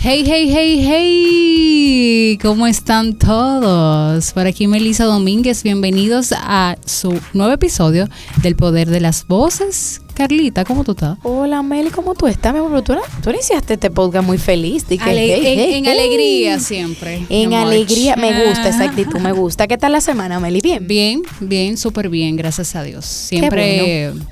Hey, 0.00 0.22
hey, 0.24 0.48
hey, 0.48 0.86
hey, 0.88 2.38
¿cómo 2.40 2.68
están 2.68 3.18
todos? 3.18 4.32
Por 4.32 4.46
aquí 4.46 4.68
Melissa 4.68 5.06
Domínguez, 5.06 5.64
bienvenidos 5.64 6.32
a 6.36 6.76
su 6.86 7.18
nuevo 7.32 7.52
episodio 7.52 8.08
del 8.40 8.54
Poder 8.54 8.88
de 8.90 9.00
las 9.00 9.26
Voces. 9.26 10.00
Carlita, 10.14 10.64
¿cómo 10.64 10.84
tú 10.84 10.92
estás? 10.92 11.18
Hola 11.24 11.64
Meli, 11.64 11.90
¿cómo 11.90 12.14
tú 12.14 12.28
estás? 12.28 12.52
Mi 12.52 12.60
amor? 12.60 12.82
Tú, 12.82 12.94
tú 13.24 13.30
iniciaste 13.30 13.74
este 13.74 13.90
podcast 13.90 14.24
muy 14.24 14.38
feliz. 14.38 14.86
De 14.86 14.98
que, 14.98 15.02
Ale 15.02 15.34
hey, 15.34 15.40
hey, 15.42 15.74
en, 15.74 15.84
hey. 15.84 15.92
alegría 15.92 16.60
siempre. 16.60 17.26
En 17.28 17.52
alegría, 17.54 18.14
me 18.14 18.46
gusta 18.46 18.68
esa 18.68 18.84
actitud, 18.84 19.18
me 19.18 19.32
gusta. 19.32 19.66
¿Qué 19.66 19.78
tal 19.78 19.90
la 19.90 20.00
semana, 20.00 20.38
Meli? 20.38 20.60
¿Bien? 20.60 20.86
Bien, 20.86 21.22
bien, 21.40 21.76
súper 21.76 22.08
bien, 22.08 22.36
gracias 22.36 22.76
a 22.76 22.84
Dios. 22.84 23.04
Siempre 23.04 24.12
bueno. 24.12 24.24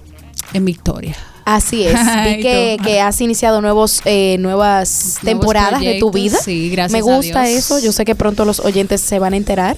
en 0.53 0.65
victoria. 0.65 1.17
Así 1.47 1.85
es. 1.85 1.95
Vi 2.25 2.43
que, 2.43 2.77
que, 2.83 3.01
has 3.01 3.21
iniciado 3.21 3.61
nuevos, 3.61 4.03
eh, 4.05 4.37
nuevas 4.41 5.19
temporadas 5.23 5.81
de 5.81 6.01
tu 6.01 6.11
vida. 6.11 6.37
Sí, 6.39 6.71
gracias. 6.71 6.93
Me 6.93 7.01
gusta 7.03 7.43
a 7.43 7.47
Dios. 7.47 7.59
eso. 7.59 7.79
Yo 7.79 7.93
sé 7.93 8.05
que 8.05 8.17
pronto 8.17 8.45
los 8.45 8.59
oyentes 8.59 9.01
se 9.01 9.21
van 9.21 9.33
a 9.33 9.37
enterar. 9.37 9.77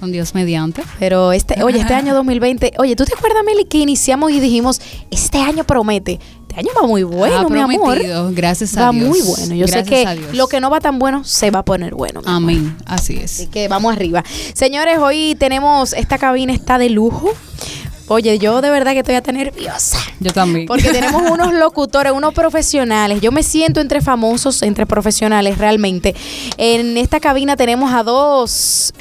Con 0.00 0.12
Dios 0.12 0.34
mediante. 0.34 0.82
Pero 0.98 1.32
este, 1.32 1.62
oye, 1.62 1.78
este 1.78 1.92
año 1.92 2.14
2020, 2.24 2.72
oye, 2.78 2.96
¿tú 2.96 3.04
te 3.04 3.12
acuerdas, 3.12 3.44
Meli, 3.44 3.66
que 3.66 3.76
iniciamos 3.76 4.32
y 4.32 4.40
dijimos, 4.40 4.80
este 5.10 5.38
año 5.38 5.64
promete? 5.64 6.18
Este 6.48 6.60
año 6.60 6.70
va 6.82 6.86
muy 6.86 7.02
bueno, 7.02 7.46
ha 7.46 7.48
mi 7.50 7.60
amor. 7.60 7.98
Gracias 8.32 8.74
a 8.78 8.86
va 8.86 8.92
Dios. 8.92 9.04
Va 9.04 9.08
muy 9.10 9.20
bueno. 9.20 9.54
Yo 9.54 9.66
gracias 9.66 9.88
sé 9.88 10.28
que 10.30 10.36
lo 10.36 10.48
que 10.48 10.58
no 10.60 10.70
va 10.70 10.80
tan 10.80 10.98
bueno 10.98 11.22
se 11.22 11.50
va 11.50 11.58
a 11.58 11.64
poner 11.66 11.94
bueno. 11.94 12.22
Amén. 12.24 12.78
Así 12.86 13.18
es. 13.18 13.34
Así 13.34 13.46
que 13.48 13.68
vamos 13.68 13.92
arriba. 13.92 14.24
Señores, 14.54 14.98
hoy 14.98 15.36
tenemos, 15.38 15.92
esta 15.92 16.16
cabina 16.16 16.54
está 16.54 16.78
de 16.78 16.88
lujo. 16.88 17.30
Oye, 18.12 18.40
yo 18.40 18.60
de 18.60 18.70
verdad 18.70 18.90
que 18.90 18.98
estoy 18.98 19.14
hasta 19.14 19.30
nerviosa. 19.30 19.96
Yo 20.18 20.32
también. 20.32 20.66
Porque 20.66 20.90
tenemos 20.92 21.30
unos 21.30 21.54
locutores, 21.54 22.12
unos 22.12 22.34
profesionales. 22.34 23.20
Yo 23.20 23.30
me 23.30 23.44
siento 23.44 23.80
entre 23.80 24.00
famosos, 24.00 24.62
entre 24.62 24.84
profesionales 24.84 25.58
realmente. 25.58 26.16
En 26.56 26.96
esta 26.96 27.20
cabina 27.20 27.56
tenemos 27.56 27.92
a 27.92 28.02
dos 28.02 28.92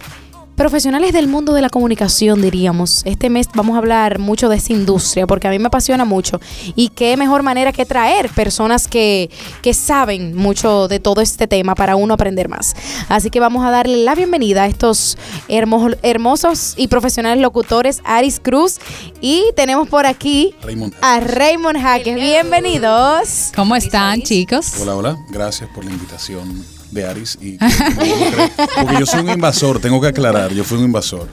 profesionales 0.59 1.13
del 1.13 1.29
mundo 1.29 1.53
de 1.53 1.61
la 1.61 1.69
comunicación, 1.69 2.41
diríamos. 2.41 3.03
Este 3.05 3.29
mes 3.29 3.47
vamos 3.55 3.75
a 3.75 3.77
hablar 3.77 4.19
mucho 4.19 4.49
de 4.49 4.57
esa 4.57 4.73
industria 4.73 5.25
porque 5.25 5.47
a 5.47 5.51
mí 5.51 5.57
me 5.57 5.67
apasiona 5.67 6.03
mucho. 6.03 6.41
Y 6.75 6.89
qué 6.89 7.15
mejor 7.15 7.43
manera 7.43 7.71
que 7.71 7.85
traer 7.85 8.27
personas 8.27 8.89
que, 8.89 9.29
que 9.61 9.73
saben 9.73 10.35
mucho 10.35 10.89
de 10.89 10.99
todo 10.99 11.21
este 11.21 11.47
tema 11.47 11.75
para 11.75 11.95
uno 11.95 12.13
aprender 12.13 12.49
más. 12.49 12.75
Así 13.07 13.29
que 13.29 13.39
vamos 13.39 13.65
a 13.65 13.71
darle 13.71 14.03
la 14.03 14.15
bienvenida 14.15 14.63
a 14.63 14.67
estos 14.67 15.17
hermosos, 15.47 15.97
hermosos 16.03 16.73
y 16.75 16.89
profesionales 16.89 17.41
locutores, 17.41 18.01
Aris 18.03 18.41
Cruz. 18.41 18.79
Y 19.21 19.45
tenemos 19.55 19.87
por 19.87 20.05
aquí 20.05 20.53
Raymond. 20.61 20.93
a 20.99 21.21
Raymond 21.21 21.79
Jaques. 21.81 22.15
Bienvenidos. 22.15 23.53
¿Cómo 23.55 23.77
están, 23.77 24.23
chicos? 24.23 24.73
Hola, 24.81 24.97
hola. 24.97 25.17
Gracias 25.29 25.69
por 25.73 25.85
la 25.85 25.91
invitación 25.91 26.78
de 26.91 27.05
Aris 27.05 27.37
y 27.41 27.57
porque 28.81 28.99
yo 28.99 29.05
soy 29.05 29.21
un 29.21 29.29
invasor, 29.29 29.79
tengo 29.79 30.01
que 30.01 30.07
aclarar, 30.07 30.51
yo 30.51 30.63
fui 30.63 30.77
un 30.77 30.85
invasor. 30.85 31.27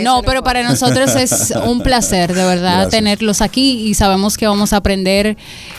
No, 0.00 0.22
pero 0.22 0.42
para 0.42 0.62
nosotros 0.62 1.14
es 1.16 1.52
un 1.64 1.82
placer, 1.82 2.34
de 2.34 2.44
verdad, 2.44 2.72
Gracias. 2.82 2.90
tenerlos 2.90 3.40
aquí 3.42 3.88
y 3.88 3.94
sabemos 3.94 4.36
que 4.36 4.46
vamos 4.46 4.72
a 4.72 4.76
aprender 4.76 5.36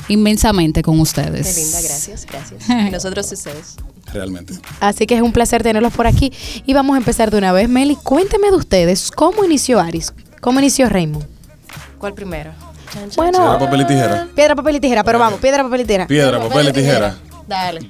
inmensamente 0.07 0.81
con 0.81 0.99
ustedes. 0.99 1.47
Qué 1.55 1.61
linda, 1.61 1.81
gracias, 1.81 2.25
gracias. 2.25 2.63
Y 2.87 2.91
nosotros 2.91 3.31
ustedes. 3.31 3.75
Realmente. 4.13 4.53
Así 4.79 5.05
que 5.05 5.15
es 5.15 5.21
un 5.21 5.33
placer 5.33 5.63
tenerlos 5.63 5.93
por 5.93 6.07
aquí. 6.07 6.31
Y 6.65 6.73
vamos 6.73 6.95
a 6.95 6.97
empezar 6.97 7.29
de 7.29 7.37
una 7.37 7.51
vez. 7.51 7.67
Meli, 7.67 7.95
cuénteme 7.95 8.49
de 8.49 8.55
ustedes. 8.55 9.11
¿Cómo 9.11 9.43
inició 9.43 9.79
Aris? 9.81 10.13
¿Cómo 10.39 10.59
inició 10.59 10.87
Raymond? 10.87 11.25
¿Cuál 11.97 12.13
primero? 12.13 12.51
Bueno, 13.17 13.39
Piedra, 13.39 13.59
papel 13.59 13.81
y 13.81 13.85
tijera. 13.85 14.27
piedra, 14.33 14.55
papel 14.55 14.75
y 14.77 14.79
tijera, 14.79 15.03
pero 15.03 15.19
vamos, 15.19 15.39
piedra, 15.41 15.61
papel 15.63 15.81
y 15.81 15.85
tijera. 15.85 16.07
Piedra, 16.07 16.39
papel 16.39 16.69
y 16.69 16.71
tijera. 16.71 17.17
Dale. 17.47 17.81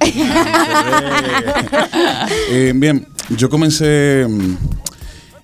Eh, 2.50 2.72
bien, 2.74 3.06
yo 3.36 3.50
comencé 3.50 4.26
mm, 4.28 4.56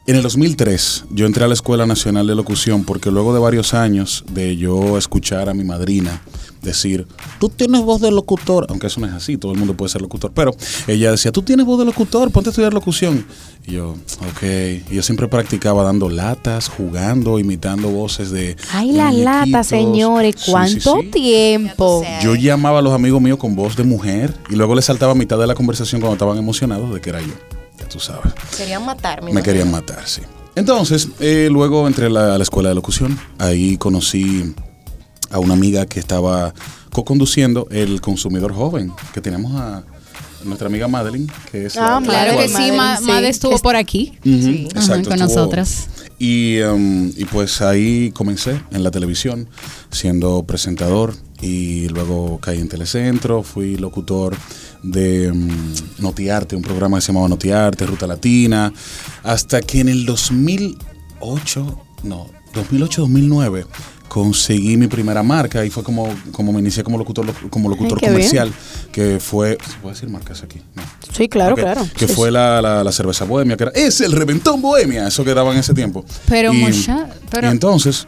en 0.06 0.16
el 0.16 0.22
2003. 0.22 1.04
Yo 1.10 1.26
entré 1.26 1.44
a 1.44 1.48
la 1.48 1.54
Escuela 1.54 1.86
Nacional 1.86 2.26
de 2.26 2.34
Locución 2.34 2.84
porque 2.84 3.10
luego 3.10 3.34
de 3.34 3.40
varios 3.40 3.74
años 3.74 4.24
de 4.30 4.56
yo 4.56 4.96
escuchar 4.96 5.48
a 5.48 5.54
mi 5.54 5.64
madrina 5.64 6.22
decir, 6.64 7.06
tú 7.38 7.48
tienes 7.48 7.82
voz 7.82 8.00
de 8.00 8.10
locutor, 8.10 8.66
aunque 8.68 8.88
eso 8.88 9.00
no 9.00 9.06
es 9.06 9.12
así, 9.12 9.36
todo 9.36 9.52
el 9.52 9.58
mundo 9.58 9.74
puede 9.76 9.90
ser 9.90 10.02
locutor, 10.02 10.32
pero 10.34 10.54
ella 10.86 11.10
decía, 11.10 11.30
tú 11.30 11.42
tienes 11.42 11.66
voz 11.66 11.78
de 11.78 11.84
locutor, 11.84 12.30
ponte 12.30 12.48
a 12.48 12.50
estudiar 12.50 12.74
locución. 12.74 13.26
Y 13.66 13.72
yo, 13.72 13.90
ok, 13.90 14.42
y 14.90 14.94
yo 14.94 15.02
siempre 15.02 15.26
practicaba 15.28 15.84
dando 15.84 16.08
latas, 16.10 16.68
jugando, 16.68 17.38
imitando 17.38 17.88
voces 17.88 18.30
de... 18.30 18.56
Ay, 18.72 18.90
de 18.90 18.98
la 18.98 19.12
lata, 19.12 19.40
muñequitos. 19.40 19.66
señores. 19.66 20.34
Sí, 20.36 20.44
sí, 20.44 20.50
¿Cuánto 20.50 21.00
sí. 21.00 21.06
tiempo? 21.10 22.02
Yo 22.22 22.34
llamaba 22.34 22.80
a 22.80 22.82
los 22.82 22.92
amigos 22.92 23.22
míos 23.22 23.38
con 23.38 23.54
voz 23.54 23.76
de 23.76 23.84
mujer 23.84 24.34
y 24.50 24.56
luego 24.56 24.74
les 24.74 24.84
saltaba 24.84 25.12
a 25.12 25.14
mitad 25.14 25.38
de 25.38 25.46
la 25.46 25.54
conversación 25.54 26.00
cuando 26.00 26.14
estaban 26.14 26.36
emocionados 26.36 26.92
de 26.92 27.00
que 27.00 27.10
era 27.10 27.20
yo. 27.20 27.32
Ya 27.78 27.88
tú 27.88 27.98
sabes. 28.00 28.32
Querían 28.56 28.84
matarme. 28.84 29.32
Me 29.32 29.42
querían 29.42 29.70
matar, 29.70 30.06
sí. 30.06 30.20
Entonces, 30.56 31.08
eh, 31.18 31.48
luego 31.50 31.86
entré 31.88 32.06
a 32.06 32.10
la, 32.10 32.34
a 32.34 32.38
la 32.38 32.42
escuela 32.44 32.68
de 32.68 32.74
locución. 32.76 33.18
Ahí 33.38 33.76
conocí 33.76 34.54
a 35.34 35.40
una 35.40 35.54
amiga 35.54 35.84
que 35.86 35.98
estaba 35.98 36.54
co-conduciendo 36.92 37.66
el 37.72 38.00
consumidor 38.00 38.54
joven, 38.54 38.92
que 39.12 39.20
tenemos 39.20 39.52
a 39.60 39.82
nuestra 40.44 40.68
amiga 40.68 40.86
Madeline, 40.86 41.26
que 41.50 41.66
es 41.66 41.74
la- 41.74 41.96
Ah, 41.96 42.00
la 42.00 42.06
Claro 42.06 42.38
que 42.38 42.46
sí, 42.46 42.52
Madeline, 42.54 42.76
Ma- 42.76 42.96
sí. 42.98 43.04
Made 43.04 43.28
estuvo 43.28 43.54
Es- 43.56 43.62
por 43.62 43.74
aquí 43.74 44.12
Sí. 44.22 44.68
Ajá, 44.76 44.88
con 44.92 45.00
estuvo- 45.00 45.16
nosotras. 45.16 45.88
Y, 46.20 46.60
um, 46.60 47.08
y 47.16 47.24
pues 47.24 47.60
ahí 47.62 48.12
comencé 48.12 48.60
en 48.70 48.84
la 48.84 48.92
televisión 48.92 49.48
siendo 49.90 50.44
presentador 50.44 51.14
y 51.40 51.88
luego 51.88 52.38
caí 52.40 52.60
en 52.60 52.68
Telecentro, 52.68 53.42
fui 53.42 53.76
locutor 53.76 54.36
de 54.84 55.32
um, 55.32 55.48
Notiarte, 55.98 56.54
un 56.54 56.62
programa 56.62 56.98
que 56.98 57.00
se 57.00 57.08
llamaba 57.08 57.28
Notiarte, 57.28 57.84
Ruta 57.86 58.06
Latina, 58.06 58.72
hasta 59.24 59.60
que 59.62 59.80
en 59.80 59.88
el 59.88 60.06
2008, 60.06 61.80
no, 62.04 62.28
2008-2009 62.54 63.66
conseguí 64.08 64.76
mi 64.76 64.86
primera 64.86 65.22
marca 65.24 65.64
y 65.64 65.70
fue 65.70 65.82
como, 65.82 66.08
como 66.30 66.52
me 66.52 66.60
inicié 66.60 66.84
como 66.84 66.96
locutor, 66.98 67.26
como 67.50 67.68
locutor 67.68 67.98
bien. 68.00 68.12
comercial, 68.12 68.52
que 68.92 69.18
fue, 69.18 69.58
¿se 69.68 69.76
puede 69.78 69.94
decir 69.94 70.08
marcas 70.08 70.42
aquí? 70.44 70.60
No. 70.76 70.82
Sí, 71.12 71.28
claro, 71.28 71.56
claro. 71.56 71.84
Que 71.96 72.06
Sí, 72.06 72.14
fue 72.14 72.28
sí. 72.28 72.34
la, 72.34 72.62
la, 72.62 72.84
la 72.84 72.92
cerveza 72.92 73.24
bohemia, 73.24 73.56
que 73.56 73.64
era, 73.64 73.72
es 73.74 74.00
el 74.00 74.12
reventón 74.12 74.62
bohemia, 74.62 75.08
eso 75.08 75.24
que 75.24 75.34
daba 75.34 75.52
en 75.52 75.58
ese 75.58 75.74
tiempo. 75.74 76.04
Pero 76.28 76.52
y, 76.54 76.58
mucha- 76.58 77.08
pero- 77.30 77.48
y 77.48 77.50
entonces, 77.50 78.06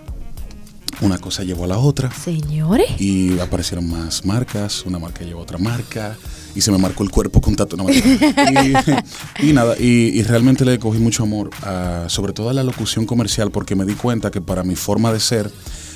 una 1.01 1.19
cosa 1.19 1.43
llevó 1.43 1.65
a 1.65 1.69
la 1.69 1.79
otra 1.79 2.11
Señores. 2.13 2.87
y 3.01 3.39
aparecieron 3.41 3.89
más 3.91 4.25
marcas, 4.25 4.85
una 4.87 4.99
marca 5.01 5.25
llevó 5.25 5.41
a 5.41 5.43
otra 5.43 5.59
marca 5.59 6.17
y 6.57 6.63
se 6.63 6.73
me 6.73 6.79
marcó 6.79 7.03
el 7.03 7.11
cuerpo 7.11 7.41
con 7.41 7.55
tatu. 7.55 7.77
no, 7.77 7.85
mentira. 7.85 9.05
y, 9.41 9.51
y 9.51 9.53
nada, 9.53 9.77
y, 9.79 10.19
y 10.19 10.23
realmente 10.23 10.65
le 10.65 10.79
cogí 10.79 10.99
mucho 10.99 11.23
amor, 11.23 11.51
a, 11.63 12.07
sobre 12.09 12.33
todo 12.33 12.49
a 12.49 12.53
la 12.53 12.63
locución 12.63 13.07
comercial, 13.07 13.51
porque 13.51 13.77
me 13.77 13.85
di 13.85 13.95
cuenta 13.95 14.31
que 14.31 14.41
para 14.41 14.65
mi 14.65 14.75
forma 14.75 15.13
de 15.13 15.21
ser 15.21 15.51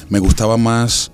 me 0.08 0.18
gustaba 0.18 0.56
más 0.56 1.10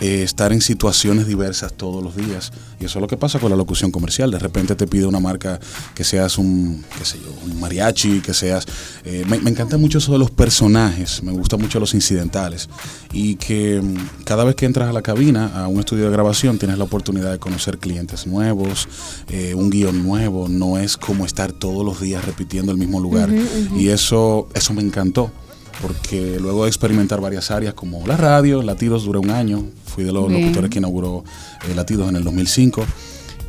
eh, 0.00 0.22
estar 0.22 0.52
en 0.52 0.60
situaciones 0.60 1.26
diversas 1.26 1.72
todos 1.74 2.02
los 2.02 2.16
días. 2.16 2.52
Y 2.80 2.86
eso 2.86 2.98
es 2.98 3.02
lo 3.02 3.08
que 3.08 3.16
pasa 3.16 3.38
con 3.38 3.50
la 3.50 3.56
locución 3.56 3.90
comercial. 3.90 4.30
De 4.30 4.38
repente 4.38 4.74
te 4.74 4.86
pide 4.86 5.06
una 5.06 5.20
marca 5.20 5.60
que 5.94 6.04
seas 6.04 6.38
un, 6.38 6.84
qué 6.98 7.04
sé 7.04 7.18
yo, 7.18 7.32
un 7.44 7.60
mariachi, 7.60 8.20
que 8.20 8.32
seas... 8.32 8.66
eh, 9.04 9.24
me, 9.28 9.38
me 9.38 9.50
encanta 9.50 9.76
mucho 9.76 9.98
eso 9.98 10.12
de 10.12 10.18
los 10.18 10.30
personajes, 10.30 11.22
me 11.22 11.32
gusta 11.32 11.56
mucho 11.56 11.78
los 11.78 11.94
incidentales. 11.94 12.68
Y 13.12 13.36
que 13.36 13.80
mm, 13.82 14.24
cada 14.24 14.44
vez 14.44 14.54
que 14.54 14.66
entras 14.66 14.88
a 14.88 14.92
la 14.92 15.02
cabina, 15.02 15.52
a 15.54 15.68
un 15.68 15.80
estudio 15.80 16.04
de 16.06 16.10
grabación, 16.10 16.58
tienes 16.58 16.78
la 16.78 16.84
oportunidad 16.84 17.30
de 17.32 17.38
conocer 17.38 17.78
clientes 17.78 18.26
nuevos, 18.26 18.88
eh, 19.28 19.54
un 19.54 19.70
guion 19.70 20.02
nuevo. 20.02 20.48
No 20.48 20.78
es 20.78 20.96
como 20.96 21.26
estar 21.26 21.52
todos 21.52 21.84
los 21.84 22.00
días 22.00 22.24
repitiendo 22.24 22.72
el 22.72 22.78
mismo 22.78 23.00
lugar. 23.00 23.30
Y 23.76 23.88
eso, 23.88 24.48
eso 24.54 24.72
me 24.72 24.82
encantó 24.82 25.30
porque 25.80 26.38
luego 26.40 26.64
de 26.64 26.68
experimentar 26.68 27.20
varias 27.20 27.50
áreas 27.50 27.74
como 27.74 28.06
la 28.06 28.16
radio, 28.16 28.62
Latidos 28.62 29.04
duré 29.04 29.18
un 29.18 29.30
año, 29.30 29.64
fui 29.86 30.04
de 30.04 30.12
los 30.12 30.28
Bien. 30.28 30.42
locutores 30.42 30.70
que 30.70 30.78
inauguró 30.78 31.24
eh, 31.68 31.74
Latidos 31.74 32.08
en 32.08 32.16
el 32.16 32.24
2005, 32.24 32.84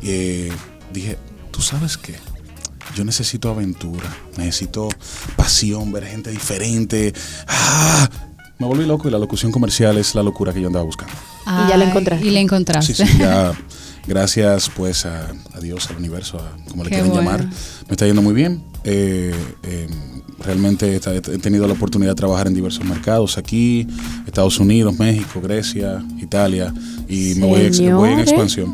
eh, 0.02 0.50
dije, 0.92 1.18
¿tú 1.50 1.60
sabes 1.62 1.96
qué? 1.96 2.14
Yo 2.94 3.04
necesito 3.04 3.50
aventura, 3.50 4.14
necesito 4.36 4.88
pasión, 5.36 5.92
ver 5.92 6.06
gente 6.06 6.30
diferente. 6.30 7.14
¡Ah! 7.48 8.08
Me 8.58 8.66
volví 8.66 8.84
loco 8.84 9.08
y 9.08 9.10
la 9.10 9.18
locución 9.18 9.50
comercial 9.50 9.96
es 9.98 10.14
la 10.14 10.22
locura 10.22 10.52
que 10.52 10.60
yo 10.60 10.66
andaba 10.66 10.84
buscando. 10.84 11.14
Y 11.46 11.68
ya 11.68 11.76
la 11.76 11.86
encontraste. 11.86 12.26
Y 12.26 12.30
la 12.30 12.40
encontraste. 12.40 12.94
Sí, 12.94 13.06
sí, 13.06 13.18
ya 13.18 13.52
gracias 14.06 14.70
pues 14.76 15.06
a, 15.06 15.32
a 15.54 15.60
Dios, 15.60 15.88
al 15.90 15.96
universo, 15.96 16.38
a- 16.38 16.56
como 16.70 16.84
le 16.84 16.90
Qué 16.90 16.96
quieran 16.96 17.10
bueno. 17.12 17.30
llamar. 17.30 17.44
Me 17.46 17.90
está 17.92 18.06
yendo 18.06 18.22
muy 18.22 18.34
bien. 18.34 18.62
Eh, 18.84 19.34
eh, 19.62 19.88
realmente 20.44 20.96
he, 20.96 21.00
tenido 21.38 21.66
la 21.68 21.74
oportunidad 21.74 22.12
de 22.12 22.16
trabajar 22.16 22.46
en 22.48 22.54
diversos 22.54 22.84
mercados 22.84 23.38
aquí, 23.38 23.86
Estados 24.26 24.58
Unidos, 24.58 24.98
México, 24.98 25.40
Grecia, 25.40 26.04
Italia 26.20 26.72
y 27.08 27.34
me 27.36 27.46
voy, 27.46 27.60
ex- 27.62 27.80
voy 27.92 28.10
en 28.10 28.18
expansión. 28.20 28.72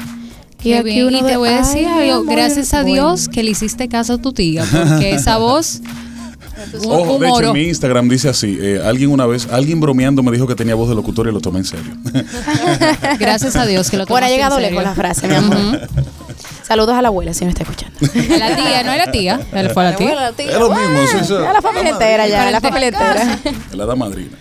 Qué 0.58 0.76
aquí 0.76 0.90
bien. 0.90 1.06
uno 1.06 1.18
Y 1.18 1.22
te 1.22 1.36
voy 1.36 1.50
a 1.50 1.58
decir 1.58 1.86
Ay, 1.86 2.08
algo, 2.10 2.22
amor, 2.22 2.34
gracias 2.34 2.74
a 2.74 2.82
bueno. 2.82 2.94
Dios 3.14 3.28
que 3.28 3.42
le 3.44 3.50
hiciste 3.52 3.88
caso 3.88 4.14
a 4.14 4.18
tu 4.18 4.32
tía, 4.32 4.64
porque 4.70 5.12
esa 5.14 5.36
voz, 5.38 5.80
Ojo, 6.86 7.14
un 7.14 7.20
de 7.20 7.28
hecho 7.28 7.42
en 7.44 7.52
mi 7.52 7.62
Instagram 7.64 8.08
dice 8.08 8.28
así, 8.28 8.58
eh, 8.60 8.80
alguien 8.84 9.10
una 9.10 9.26
vez, 9.26 9.48
alguien 9.50 9.80
bromeando 9.80 10.22
me 10.22 10.32
dijo 10.32 10.46
que 10.46 10.54
tenía 10.54 10.74
voz 10.74 10.88
de 10.88 10.94
locutor 10.94 11.28
y 11.28 11.32
lo 11.32 11.40
tomé 11.40 11.58
en 11.60 11.64
serio. 11.64 11.96
Gracias 13.18 13.56
a 13.56 13.66
Dios 13.66 13.90
que 13.90 13.96
lo 13.96 14.06
Bueno, 14.06 14.26
ha 14.26 14.30
llegado 14.30 14.56
serio. 14.56 14.70
lejos 14.70 14.84
la 14.84 14.94
frase, 14.94 15.28
mi 15.28 15.34
amor. 15.34 15.88
Saludos 16.62 16.94
a 16.96 17.02
la 17.02 17.08
abuela 17.08 17.32
si 17.32 17.44
no 17.44 17.50
está 17.50 17.62
escuchando. 17.62 17.96
A 18.02 18.38
la 18.38 18.54
tía, 18.56 18.82
no 18.82 18.92
es 18.92 18.98
la 18.98 19.10
tía. 19.10 19.40
Él 19.52 19.70
fue 19.70 19.86
a 19.86 19.90
la 19.90 19.96
tía. 19.96 20.08
abuela, 20.08 20.30
la 20.30 20.32
tía. 20.32 20.50
Es 20.52 20.58
lo 20.58 20.70
mismo, 20.70 20.98
sí, 21.10 21.16
sí. 21.26 21.34
A 21.34 21.52
la 21.52 21.62
familia 21.62 21.90
entera 21.90 22.26
ya, 22.28 22.50
la 22.50 22.60
familia 22.60 22.88
entera. 22.88 23.38
La 23.72 23.86
da 23.86 23.96
madrina. 23.96 24.36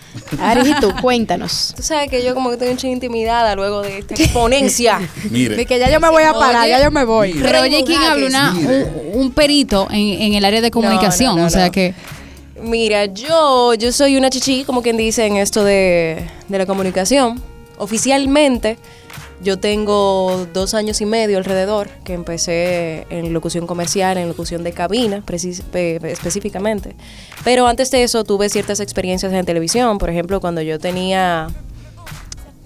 Tú, 0.80 0.92
cuéntanos. 1.00 1.72
Tú 1.76 1.82
sabes 1.82 2.08
que 2.10 2.22
yo 2.24 2.34
como 2.34 2.48
que 2.50 2.54
estoy 2.54 2.68
un 2.68 2.76
chin 2.76 2.90
intimidada 2.92 3.54
luego 3.54 3.82
de 3.82 3.98
esta 3.98 4.14
exponencia. 4.14 5.00
Mire, 5.30 5.56
De 5.56 5.66
que 5.66 5.78
ya 5.78 5.90
yo 5.90 6.00
me 6.00 6.08
voy 6.10 6.22
a 6.22 6.32
parar, 6.32 6.62
Oye, 6.62 6.70
ya 6.70 6.82
yo 6.82 6.90
me 6.90 7.04
voy. 7.04 7.32
Pero 7.34 7.60
oye, 7.62 7.82
Raymond 7.82 7.86
¿quién 7.86 8.02
habla? 8.02 8.26
Una- 8.26 8.50
Mire. 8.52 8.84
un, 9.14 9.20
un 9.22 9.32
perito 9.32 9.88
en, 9.90 10.22
en 10.22 10.34
el 10.34 10.44
área 10.44 10.60
de 10.60 10.70
comunicación. 10.70 11.36
no, 11.36 11.46
o 11.46 11.50
sea 11.50 11.66
no. 11.66 11.72
que. 11.72 11.94
Mira, 12.62 13.04
yo, 13.06 13.74
yo 13.74 13.92
soy 13.92 14.16
una 14.16 14.30
chichi, 14.30 14.64
como 14.64 14.82
quien 14.82 14.96
dice, 14.96 15.24
en 15.26 15.36
esto 15.36 15.62
de, 15.64 16.24
de 16.48 16.58
la 16.58 16.66
comunicación. 16.66 17.40
Oficialmente, 17.78 18.76
yo 19.42 19.58
tengo 19.58 20.46
dos 20.52 20.74
años 20.74 21.00
y 21.00 21.06
medio 21.06 21.38
alrededor 21.38 21.88
que 22.04 22.14
empecé 22.14 23.06
en 23.10 23.32
locución 23.32 23.66
comercial, 23.66 24.18
en 24.18 24.28
locución 24.28 24.64
de 24.64 24.72
cabina, 24.72 25.22
específicamente. 25.26 26.96
Pero 27.44 27.66
antes 27.66 27.90
de 27.90 28.02
eso 28.02 28.24
tuve 28.24 28.48
ciertas 28.48 28.80
experiencias 28.80 29.32
en 29.32 29.44
televisión. 29.44 29.98
Por 29.98 30.10
ejemplo, 30.10 30.40
cuando 30.40 30.60
yo 30.62 30.78
tenía... 30.78 31.48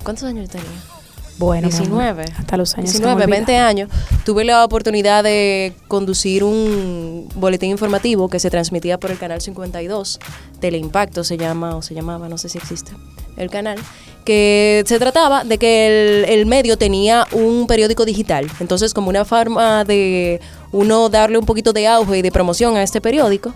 ¿Cuántos 0.02 0.24
años 0.24 0.48
yo 0.48 0.58
tenía? 0.58 0.92
Bueno, 1.38 1.68
mi 1.68 1.74
amor, 1.74 1.88
19. 1.88 2.24
Hasta 2.38 2.56
los 2.56 2.74
años. 2.76 2.90
se 2.90 2.98
me 2.98 3.06
19, 3.06 3.24
olvida. 3.24 3.36
20 3.36 3.56
años. 3.56 3.90
Tuve 4.24 4.44
la 4.44 4.64
oportunidad 4.64 5.24
de 5.24 5.74
conducir 5.88 6.44
un 6.44 7.28
boletín 7.34 7.70
informativo 7.70 8.28
que 8.28 8.38
se 8.38 8.50
transmitía 8.50 8.98
por 8.98 9.10
el 9.10 9.18
canal 9.18 9.40
52. 9.40 10.20
Teleimpacto 10.60 11.24
se 11.24 11.36
llama, 11.36 11.76
o 11.76 11.82
se 11.82 11.94
llamaba, 11.94 12.28
no 12.28 12.38
sé 12.38 12.48
si 12.48 12.58
existe, 12.58 12.92
el 13.36 13.50
canal. 13.50 13.78
Que 14.24 14.84
se 14.86 14.98
trataba 14.98 15.44
de 15.44 15.58
que 15.58 15.86
el, 15.86 16.24
el 16.26 16.46
medio 16.46 16.76
tenía 16.76 17.26
un 17.32 17.66
periódico 17.66 18.04
digital. 18.04 18.48
Entonces, 18.60 18.94
como 18.94 19.08
una 19.08 19.24
forma 19.24 19.84
de 19.84 20.40
uno 20.70 21.08
darle 21.08 21.38
un 21.38 21.46
poquito 21.46 21.72
de 21.72 21.86
auge 21.88 22.18
y 22.18 22.22
de 22.22 22.30
promoción 22.30 22.76
a 22.76 22.82
este 22.82 23.00
periódico, 23.00 23.52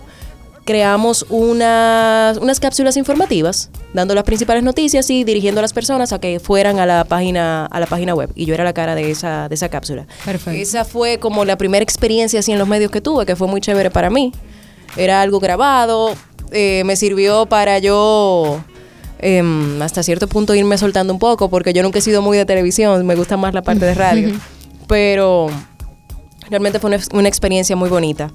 creamos 0.66 1.24
unas, 1.30 2.36
unas 2.38 2.60
cápsulas 2.60 2.96
informativas 2.96 3.70
dando 3.94 4.14
las 4.14 4.24
principales 4.24 4.64
noticias 4.64 5.08
y 5.08 5.24
dirigiendo 5.24 5.60
a 5.60 5.62
las 5.62 5.72
personas 5.72 6.12
a 6.12 6.18
que 6.18 6.40
fueran 6.40 6.80
a 6.80 6.84
la 6.84 7.04
página 7.04 7.66
a 7.66 7.80
la 7.80 7.86
página 7.86 8.14
web 8.14 8.30
y 8.34 8.44
yo 8.44 8.52
era 8.52 8.64
la 8.64 8.74
cara 8.74 8.94
de 8.94 9.10
esa 9.10 9.48
de 9.48 9.54
esa 9.54 9.68
cápsula 9.68 10.06
Perfecto. 10.24 10.50
esa 10.60 10.84
fue 10.84 11.18
como 11.18 11.44
la 11.44 11.56
primera 11.56 11.84
experiencia 11.84 12.40
así 12.40 12.50
en 12.52 12.58
los 12.58 12.66
medios 12.68 12.90
que 12.90 13.00
tuve 13.00 13.24
que 13.24 13.36
fue 13.36 13.46
muy 13.46 13.60
chévere 13.60 13.90
para 13.90 14.10
mí 14.10 14.32
era 14.96 15.22
algo 15.22 15.38
grabado 15.38 16.14
eh, 16.50 16.82
me 16.84 16.96
sirvió 16.96 17.46
para 17.46 17.78
yo 17.78 18.60
em, 19.18 19.80
hasta 19.82 20.02
cierto 20.02 20.28
punto 20.28 20.54
irme 20.54 20.78
soltando 20.78 21.12
un 21.12 21.18
poco 21.18 21.48
porque 21.48 21.72
yo 21.72 21.82
nunca 21.82 21.98
he 21.98 22.02
sido 22.02 22.22
muy 22.22 22.36
de 22.36 22.44
televisión 22.44 23.04
me 23.06 23.14
gusta 23.14 23.36
más 23.36 23.54
la 23.54 23.62
parte 23.62 23.84
de 23.84 23.94
radio 23.94 24.32
pero 24.86 25.48
realmente 26.48 26.78
fue 26.78 26.88
una, 26.88 27.00
una 27.12 27.28
experiencia 27.28 27.76
muy 27.76 27.88
bonita 27.88 28.30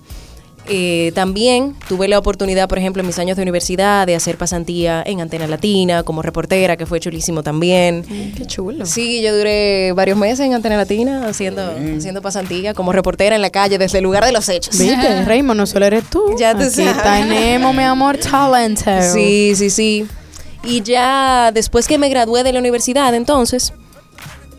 eh, 0.67 1.11
también 1.15 1.75
tuve 1.87 2.07
la 2.07 2.19
oportunidad, 2.19 2.69
por 2.69 2.77
ejemplo, 2.77 3.01
en 3.01 3.07
mis 3.07 3.17
años 3.17 3.35
de 3.35 3.43
universidad, 3.43 4.05
de 4.05 4.15
hacer 4.15 4.37
pasantía 4.37 5.03
en 5.05 5.19
Antena 5.19 5.47
Latina 5.47 6.03
como 6.03 6.21
reportera, 6.21 6.77
que 6.77 6.85
fue 6.85 6.99
chulísimo 6.99 7.41
también. 7.43 8.03
Qué 8.37 8.45
chulo. 8.45 8.85
Sí, 8.85 9.21
yo 9.21 9.35
duré 9.35 9.91
varios 9.93 10.17
meses 10.17 10.41
en 10.41 10.53
Antena 10.53 10.77
Latina 10.77 11.27
haciendo, 11.27 11.63
haciendo 11.97 12.21
pasantía 12.21 12.73
como 12.73 12.91
reportera 12.91 13.35
en 13.35 13.41
la 13.41 13.49
calle 13.49 13.77
desde 13.77 13.97
el 13.97 14.03
lugar 14.03 14.23
de 14.23 14.31
los 14.31 14.47
hechos. 14.49 14.77
¿Viste, 14.77 15.25
Raymond? 15.25 15.57
No 15.57 15.65
solo 15.65 15.85
eres 15.85 16.03
tú. 16.09 16.35
Ya 16.37 16.53
tú 16.53 16.63
Aquí 16.63 16.71
sabes. 16.75 17.03
tenemos, 17.03 17.73
mi 17.75 17.83
amor, 17.83 18.17
talento. 18.31 18.83
Sí, 19.13 19.53
sí, 19.55 19.69
sí. 19.69 20.05
Y 20.63 20.81
ya 20.81 21.51
después 21.51 21.87
que 21.87 21.97
me 21.97 22.09
gradué 22.09 22.43
de 22.43 22.53
la 22.53 22.59
universidad, 22.59 23.13
entonces, 23.15 23.73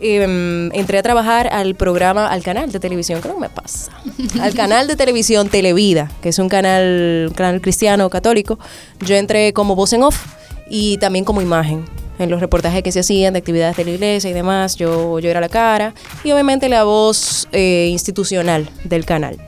em, 0.00 0.72
entré 0.72 0.98
a 0.98 1.02
trabajar 1.02 1.48
al 1.52 1.74
programa, 1.74 2.26
al 2.26 2.42
canal 2.42 2.72
de 2.72 2.80
televisión, 2.80 3.20
¿qué 3.20 3.28
no 3.28 3.38
me 3.38 3.48
pasa? 3.48 3.92
Al 4.40 4.54
canal 4.54 4.88
de 4.88 4.96
televisión 4.96 5.48
Televida, 5.48 6.10
que 6.20 6.30
es 6.30 6.38
un 6.38 6.48
canal, 6.48 7.32
canal 7.36 7.60
cristiano 7.60 8.10
católico. 8.10 8.58
Yo 9.00 9.14
entré 9.14 9.52
como 9.52 9.76
voz 9.76 9.92
en 9.92 10.02
off 10.02 10.26
y 10.68 10.98
también 10.98 11.24
como 11.24 11.40
imagen. 11.40 11.84
En 12.18 12.30
los 12.30 12.40
reportajes 12.40 12.82
que 12.82 12.92
se 12.92 13.00
hacían 13.00 13.32
de 13.32 13.38
actividades 13.38 13.76
de 13.76 13.84
la 13.84 13.90
iglesia 13.92 14.30
y 14.30 14.32
demás, 14.32 14.76
yo, 14.76 15.18
yo 15.18 15.30
era 15.30 15.40
la 15.40 15.48
cara. 15.48 15.94
Y 16.24 16.32
obviamente 16.32 16.68
la 16.68 16.84
voz 16.84 17.48
eh, 17.52 17.88
institucional 17.90 18.68
del 18.84 19.04
canal. 19.04 19.38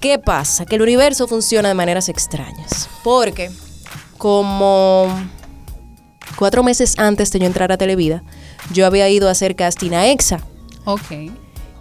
¿Qué 0.00 0.18
pasa? 0.18 0.66
Que 0.66 0.76
el 0.76 0.82
universo 0.82 1.28
funciona 1.28 1.68
de 1.68 1.74
maneras 1.74 2.08
extrañas. 2.08 2.88
Porque 3.04 3.50
como 4.18 5.08
cuatro 6.36 6.62
meses 6.62 6.98
antes 6.98 7.30
de 7.32 7.38
yo 7.38 7.46
entrar 7.46 7.72
a 7.72 7.78
Televida, 7.78 8.22
yo 8.72 8.86
había 8.86 9.08
ido 9.08 9.28
a 9.28 9.32
hacer 9.32 9.56
casting 9.56 9.92
a 9.92 10.08
EXA. 10.08 10.40
Ok. 10.84 11.32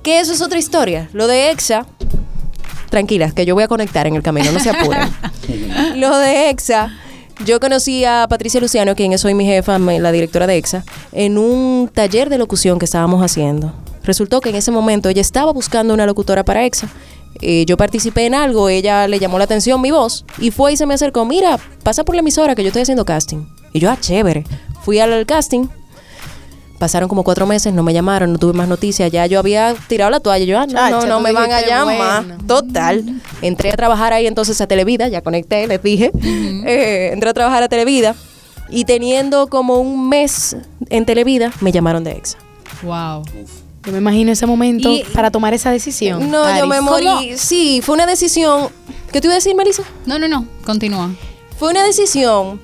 Que 0.04 0.19
eso 0.19 0.34
es 0.34 0.42
otra 0.42 0.60
historia. 0.60 1.10
Lo 1.13 1.28
de 1.28 1.51
EXA, 1.51 1.86
tranquilas, 2.90 3.34
que 3.34 3.46
yo 3.46 3.56
voy 3.56 3.63
a 3.63 3.68
conectar 3.68 4.07
en 4.07 4.16
el 4.16 4.24
camino, 4.24 4.51
no 4.51 4.60
se 4.60 4.69
apuren. 4.69 5.10
Lo 5.96 6.18
de 6.18 6.50
EXA, 6.50 6.92
yo 7.46 7.60
conocí 7.60 8.04
a 8.06 8.28
Patricia 8.30 8.60
Luciano, 8.60 8.96
quien 8.96 9.13
es 9.13 9.24
hoy 9.24 9.34
mi 9.34 9.46
jefa, 9.46 9.80
la 9.80 10.12
directora 10.12 10.48
de 10.48 10.57
EXA, 10.57 10.84
en 11.12 11.38
un 11.38 11.90
taller 11.94 12.30
de 12.30 12.38
locución 12.38 12.80
que 12.80 12.86
estábamos 12.86 13.24
haciendo. 13.24 13.74
Resultó 14.04 14.42
que 14.42 14.50
en 14.50 14.56
ese 14.56 14.72
momento 14.72 15.10
ella 15.10 15.22
estaba 15.22 15.52
buscando 15.52 15.94
una 15.94 16.06
locutora 16.06 16.44
para 16.44 16.66
EXA. 16.66 16.90
Eh, 17.42 17.66
yo 17.66 17.78
participé 17.78 18.25
en 18.25 18.36
algo, 18.36 18.69
ella 18.69 19.07
le 19.07 19.19
llamó 19.19 19.38
la 19.38 19.45
atención 19.45 19.80
mi 19.80 19.92
voz 19.92 20.25
y 20.40 20.52
fue 20.52 20.74
y 20.74 20.78
se 20.78 20.86
me 20.86 20.95
acercó, 20.95 21.25
mira, 21.25 21.60
pasa 21.84 22.04
por 22.04 22.16
la 22.16 22.19
emisora 22.19 22.56
que 22.56 22.63
yo 22.63 22.69
estoy 22.69 22.81
haciendo 22.81 23.06
casting. 23.06 23.45
Y 23.74 23.80
yo, 23.80 23.89
ah, 23.92 23.98
chévere. 24.00 24.44
Fui 24.83 25.00
al 25.00 25.25
casting, 25.25 25.68
Pasaron 26.80 27.10
como 27.10 27.25
cuatro 27.25 27.45
meses, 27.45 27.74
no 27.74 27.83
me 27.83 27.94
llamaron, 27.94 28.31
no 28.31 28.39
tuve 28.39 28.54
más 28.54 28.69
noticias. 28.69 29.12
Ya 29.12 29.25
yo 29.25 29.38
había 29.39 29.75
tirado 29.89 30.10
la 30.12 30.21
toalla. 30.21 30.45
Yo, 30.45 30.57
ah, 30.57 30.66
no, 30.66 30.71
Chacha, 30.71 30.89
no, 30.92 31.06
no 31.07 31.19
me 31.19 31.33
van 31.33 31.51
a 31.51 31.60
llamar. 31.62 32.24
bueno. 32.25 32.38
Total. 32.48 33.04
Entré 33.42 33.74
a 33.74 33.75
trabajar 33.75 34.13
ahí 34.13 34.25
entonces 34.27 34.62
a 34.62 34.66
Televida, 34.68 35.10
ya 35.10 35.21
conecté, 35.21 35.68
les 35.68 35.83
dije. 35.83 36.12
Eh, 36.24 37.10
entré 37.12 37.30
a 37.30 37.33
trabajar 37.33 37.63
a 37.63 37.68
Televida. 37.68 38.16
Y 38.69 38.86
teniendo 38.86 39.48
como 39.48 39.75
un 39.81 40.07
mes 40.07 40.56
en 40.89 41.06
Televida, 41.06 41.51
me 41.60 41.74
llamaron 41.74 42.06
de 42.06 42.12
EXA. 42.12 42.38
Wow. 42.83 43.24
Yo 43.83 43.92
me 43.92 43.98
imagino 43.98 44.31
ese 44.31 44.45
momento 44.45 44.89
Y- 44.89 45.04
para 45.13 45.31
tomar 45.31 45.54
esa 45.54 45.71
decisión. 45.71 46.31
No, 46.31 46.57
yo 46.57 46.66
me 46.66 46.80
morí. 46.80 47.06
¿Cómo? 47.06 47.21
Sí, 47.36 47.81
fue 47.83 47.95
una 47.95 48.06
decisión. 48.06 48.69
¿Qué 49.12 49.19
te 49.19 49.27
iba 49.27 49.33
a 49.33 49.36
decir, 49.36 49.54
Melissa? 49.54 49.83
No, 50.06 50.18
no, 50.18 50.30
no. 50.30 50.45
Continúa. 50.66 51.10
Fue 51.57 51.71
una 51.71 51.83
decisión 51.83 52.62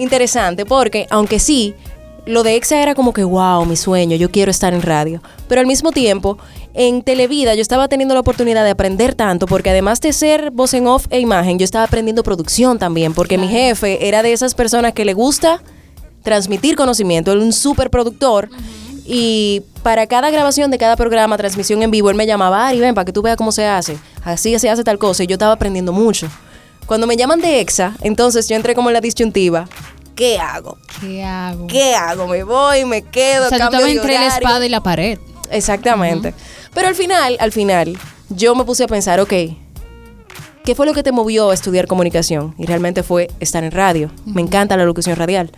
interesante 0.00 0.66
porque, 0.66 1.06
aunque 1.10 1.38
sí, 1.38 1.74
lo 2.26 2.42
de 2.42 2.56
EXA 2.56 2.82
era 2.82 2.94
como 2.94 3.12
que, 3.12 3.24
wow, 3.24 3.64
mi 3.64 3.76
sueño, 3.76 4.16
yo 4.16 4.30
quiero 4.30 4.50
estar 4.50 4.74
en 4.74 4.82
radio. 4.82 5.22
Pero 5.48 5.60
al 5.60 5.66
mismo 5.66 5.92
tiempo, 5.92 6.38
en 6.74 7.02
Televida 7.02 7.54
yo 7.54 7.62
estaba 7.62 7.88
teniendo 7.88 8.14
la 8.14 8.20
oportunidad 8.20 8.64
de 8.64 8.70
aprender 8.70 9.14
tanto 9.14 9.46
porque 9.46 9.70
además 9.70 10.00
de 10.00 10.12
ser 10.12 10.50
voz 10.50 10.74
en 10.74 10.86
off 10.86 11.06
e 11.10 11.20
imagen, 11.20 11.58
yo 11.58 11.64
estaba 11.64 11.84
aprendiendo 11.84 12.22
producción 12.22 12.78
también 12.78 13.12
porque 13.12 13.38
mi 13.38 13.48
jefe 13.48 14.06
era 14.06 14.22
de 14.22 14.32
esas 14.32 14.54
personas 14.54 14.92
que 14.92 15.04
le 15.04 15.14
gusta 15.14 15.62
transmitir 16.22 16.76
conocimiento, 16.76 17.32
él 17.32 17.38
es 17.38 17.44
un 17.44 17.52
súper 17.52 17.90
productor. 17.90 18.48
Y 19.06 19.62
para 19.82 20.06
cada 20.06 20.30
grabación 20.30 20.70
de 20.70 20.78
cada 20.78 20.94
programa, 20.94 21.36
transmisión 21.36 21.82
en 21.82 21.90
vivo, 21.90 22.10
él 22.10 22.16
me 22.16 22.26
llamaba, 22.26 22.68
Ari, 22.68 22.78
ven, 22.78 22.94
para 22.94 23.04
que 23.04 23.12
tú 23.12 23.22
veas 23.22 23.36
cómo 23.36 23.50
se 23.50 23.66
hace. 23.66 23.98
Así 24.22 24.56
se 24.58 24.70
hace 24.70 24.84
tal 24.84 24.98
cosa. 24.98 25.24
Y 25.24 25.26
yo 25.26 25.34
estaba 25.34 25.54
aprendiendo 25.54 25.92
mucho. 25.92 26.28
Cuando 26.86 27.06
me 27.06 27.16
llaman 27.16 27.40
de 27.40 27.60
EXA, 27.60 27.96
entonces 28.02 28.48
yo 28.48 28.56
entré 28.56 28.74
como 28.74 28.90
en 28.90 28.94
la 28.94 29.00
disyuntiva. 29.00 29.68
¿Qué 30.14 30.38
hago? 30.38 30.76
¿Qué 31.00 31.24
hago? 31.24 31.66
¿Qué 31.66 31.94
hago? 31.94 32.26
¿Me 32.26 32.42
voy? 32.42 32.84
¿Me 32.84 33.02
quedo? 33.02 33.46
O 33.46 33.48
sea, 33.48 33.58
tú 33.58 33.64
¿Cambio 33.64 33.78
estabas 33.78 33.86
de 33.86 33.96
entre 33.96 34.14
la 34.14 34.26
espada 34.26 34.66
y 34.66 34.68
la 34.68 34.82
pared. 34.82 35.18
Exactamente. 35.50 36.34
Pero 36.74 36.88
al 36.88 36.94
final, 36.94 37.36
al 37.40 37.52
final, 37.52 37.98
yo 38.28 38.54
me 38.54 38.64
puse 38.64 38.84
a 38.84 38.86
pensar, 38.86 39.20
ok, 39.20 39.32
¿qué 40.64 40.74
fue 40.74 40.86
lo 40.86 40.92
que 40.92 41.02
te 41.02 41.12
movió 41.12 41.50
a 41.50 41.54
estudiar 41.54 41.86
comunicación? 41.86 42.54
Y 42.58 42.66
realmente 42.66 43.02
fue 43.02 43.30
estar 43.40 43.64
en 43.64 43.70
radio. 43.70 44.10
Me 44.26 44.42
encanta 44.42 44.76
la 44.76 44.84
locución 44.84 45.16
radial. 45.16 45.50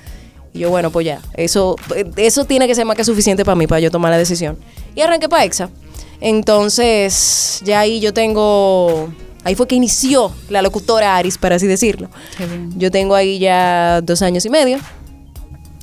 Y 0.55 0.61
yo, 0.61 0.71
bueno, 0.71 0.91
pues 0.91 1.07
ya, 1.07 1.21
eso, 1.35 1.77
eso 2.17 2.45
tiene 2.45 2.67
que 2.67 2.75
ser 2.75 2.85
más 2.85 2.97
que 2.97 3.05
suficiente 3.05 3.45
para 3.45 3.55
mí, 3.55 3.67
para 3.67 3.81
yo 3.81 3.91
tomar 3.91 4.11
la 4.11 4.19
decisión. 4.19 4.59
Y 4.95 5.01
arranqué 5.01 5.29
para 5.29 5.45
EXA. 5.45 5.71
Entonces, 6.21 7.63
ya 7.65 7.81
ahí 7.81 8.01
yo 8.01 8.13
tengo, 8.13 9.09
ahí 9.45 9.55
fue 9.55 9.67
que 9.67 9.75
inició 9.75 10.33
la 10.49 10.63
locutora 10.63 11.17
Aris, 11.17 11.39
para 11.39 11.57
así 11.57 11.67
decirlo. 11.67 12.09
Qué 12.37 12.47
bien. 12.47 12.73
Yo 12.79 12.91
tengo 12.91 13.15
ahí 13.15 13.39
ya 13.39 14.01
dos 14.01 14.23
años 14.23 14.45
y 14.45 14.51
medio. 14.51 14.79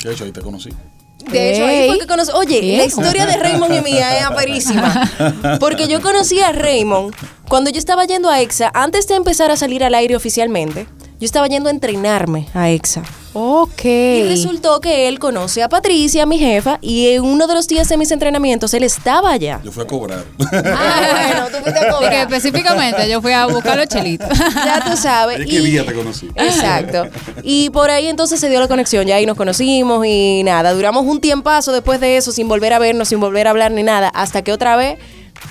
De 0.04 0.14
hecho, 0.14 0.24
ahí 0.24 0.32
te 0.32 0.42
conocí. 0.42 0.70
De 1.32 1.52
hecho, 1.52 1.66
ahí 1.66 1.88
fue 1.88 2.00
que 2.00 2.08
conocí. 2.08 2.32
Oye, 2.34 2.78
la 2.78 2.86
historia 2.86 3.26
de 3.26 3.38
Raymond 3.38 3.74
y 3.76 3.82
mía 3.82 4.18
es 4.18 4.26
aperísima. 4.26 5.58
Porque 5.60 5.88
yo 5.88 6.02
conocí 6.02 6.40
a 6.40 6.52
Raymond 6.52 7.14
cuando 7.48 7.70
yo 7.70 7.80
estaba 7.80 8.06
yendo 8.06 8.30
a 8.30 8.42
EXA, 8.42 8.72
antes 8.74 9.08
de 9.08 9.16
empezar 9.16 9.52
a 9.52 9.58
salir 9.58 9.84
al 9.84 9.96
aire 9.96 10.16
oficialmente, 10.16 10.88
yo 11.20 11.26
estaba 11.26 11.48
yendo 11.48 11.68
a 11.68 11.72
entrenarme 11.72 12.48
a 12.54 12.70
EXA. 12.70 13.04
Ok. 13.34 13.86
Y 13.86 14.24
resultó 14.24 14.80
que 14.80 15.08
él 15.08 15.20
conoce 15.20 15.62
a 15.62 15.70
Patricia, 15.70 16.26
mi 16.26 16.40
jefa, 16.40 16.80
y 16.82 17.10
en 17.10 17.24
uno 17.24 17.46
de 17.46 17.54
los 17.54 17.68
días 17.68 17.88
de 17.90 17.98
mis 17.98 18.10
entrenamientos 18.12 18.74
él 18.74 18.84
estaba 18.84 19.32
allá. 19.32 19.60
Yo 19.64 19.72
fui 19.72 19.84
a 19.84 19.88
cobrar. 19.88 20.24
Ah, 20.52 21.02
bueno, 21.12 21.48
tú 21.48 21.64
fuiste 21.64 21.80
a 21.80 21.92
cobrar. 21.92 22.14
específicamente 22.14 23.10
yo 23.10 23.22
fui 23.22 23.34
a 23.34 23.46
buscar 23.46 23.78
los 23.78 23.88
chelitos. 23.88 24.30
Ya 24.30 24.84
tú 24.86 24.98
sabes. 24.98 25.42
Es 25.42 25.46
que 25.46 25.60
día 25.60 25.86
te 25.86 25.94
conocí. 25.94 26.30
Exacto. 26.36 27.08
Y 27.44 27.70
por 27.70 27.92
ahí 27.92 28.08
entonces 28.08 28.40
se 28.40 28.50
dio 28.50 28.60
la 28.60 28.68
conexión, 28.68 29.06
ya 29.06 29.16
ahí 29.16 29.26
nos 29.26 29.38
conocimos 29.38 30.06
y 30.06 30.42
nada, 30.44 30.74
duramos 30.74 31.06
un 31.06 31.22
tiempazo 31.22 31.72
después 31.72 32.00
de 32.00 32.18
eso 32.18 32.32
sin 32.32 32.48
volver 32.48 32.74
a 32.74 32.80
vernos, 32.80 33.10
sin 33.10 33.20
volver 33.20 33.48
a 33.48 33.50
hablar 33.52 33.72
ni 33.72 33.84
nada, 33.84 34.10
hasta 34.10 34.42
que 34.42 34.52
otra 34.52 34.76
vez 34.76 34.98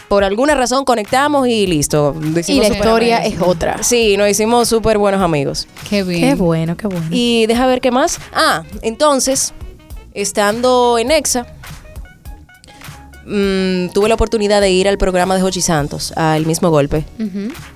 por 0.09 0.25
alguna 0.25 0.55
razón 0.55 0.85
conectamos 0.85 1.49
y 1.49 1.67
listo. 1.67 2.15
Y 2.47 2.61
la 2.61 2.69
historia 2.69 3.19
amigos. 3.19 3.35
es 3.43 3.47
otra. 3.49 3.83
Sí, 3.83 4.17
nos 4.17 4.29
hicimos 4.31 4.69
súper 4.69 4.99
buenos 4.99 5.21
amigos. 5.21 5.67
Qué 5.89 6.03
bien. 6.03 6.21
Qué 6.21 6.35
bueno, 6.35 6.77
qué 6.77 6.87
bueno. 6.87 7.07
Y 7.11 7.47
deja 7.47 7.67
ver 7.67 7.81
qué 7.81 7.91
más. 7.91 8.19
Ah, 8.33 8.63
entonces, 8.83 9.53
estando 10.15 10.99
en 10.99 11.11
EXA, 11.11 11.47
mm, 13.27 13.89
tuve 13.93 14.09
la 14.09 14.15
oportunidad 14.15 14.61
de 14.61 14.71
ir 14.71 14.89
al 14.89 14.99
programa 14.99 15.35
de 15.35 15.43
Jochi 15.43 15.61
Santos, 15.61 16.13
al 16.17 16.47
mismo 16.47 16.71
golpe, 16.71 17.05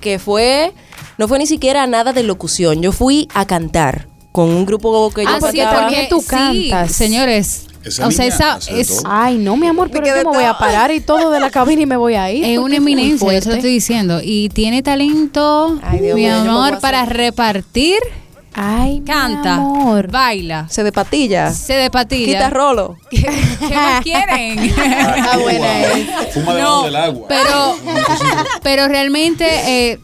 que 0.01 0.19
fue, 0.19 0.73
no 1.17 1.27
fue 1.27 1.39
ni 1.39 1.45
siquiera 1.47 1.85
nada 1.87 2.13
de 2.13 2.23
locución, 2.23 2.81
yo 2.81 2.91
fui 2.91 3.27
a 3.33 3.45
cantar 3.45 4.07
con 4.31 4.49
un 4.49 4.65
grupo 4.65 5.11
que 5.11 5.23
yo 5.23 5.29
Ah, 5.29 5.39
sí, 5.51 5.57
también 5.59 6.09
tú 6.09 6.21
sí, 6.21 6.27
cantas. 6.27 6.91
señores. 6.93 7.67
Esa 7.83 8.07
o 8.07 8.11
sea, 8.11 8.25
esa 8.25 8.59
es, 8.69 8.87
todo. 8.87 9.01
Ay, 9.11 9.37
no, 9.37 9.57
mi 9.57 9.67
amor, 9.67 9.89
pero 9.91 10.05
yo 10.07 10.15
me 10.15 10.23
voy 10.23 10.45
a 10.45 10.57
parar 10.57 10.91
y 10.91 11.01
todo 11.01 11.31
de 11.31 11.39
la 11.39 11.49
cabina 11.49 11.81
y 11.81 11.85
me 11.85 11.97
voy 11.97 12.15
a 12.15 12.31
ir. 12.31 12.45
es 12.45 12.57
una 12.57 12.77
eminencia, 12.77 13.31
yo 13.33 13.41
se 13.41 13.49
lo 13.49 13.55
estoy 13.55 13.71
diciendo. 13.71 14.19
Y 14.23 14.49
tiene 14.49 14.81
talento, 14.81 15.77
Ay, 15.83 15.99
Dios 15.99 16.15
mi 16.15 16.25
no 16.25 16.63
amor, 16.63 16.79
para 16.79 17.05
repartir. 17.05 17.97
Ay, 18.55 18.99
mi 19.01 19.05
Canta, 19.07 19.55
amor. 19.55 20.11
baila, 20.11 20.67
Se 20.69 20.83
de 20.83 20.91
patilla, 20.91 21.51
se 21.51 21.73
de 21.73 21.89
patilla. 21.89 22.33
quita 22.33 22.49
rolo. 22.51 22.97
¿Qué, 23.09 23.21
qué 23.67 23.75
más 23.75 24.01
quieren? 24.03 24.73
Ah, 24.77 25.37
buena 25.41 25.81
es. 25.81 26.33
Fuma 26.33 26.53
debajo 26.53 26.85
del 26.85 26.95
agua. 26.95 27.27
Pero, 27.27 27.75
pero 28.61 28.87
realmente 28.87 29.45
eh, 29.91 29.99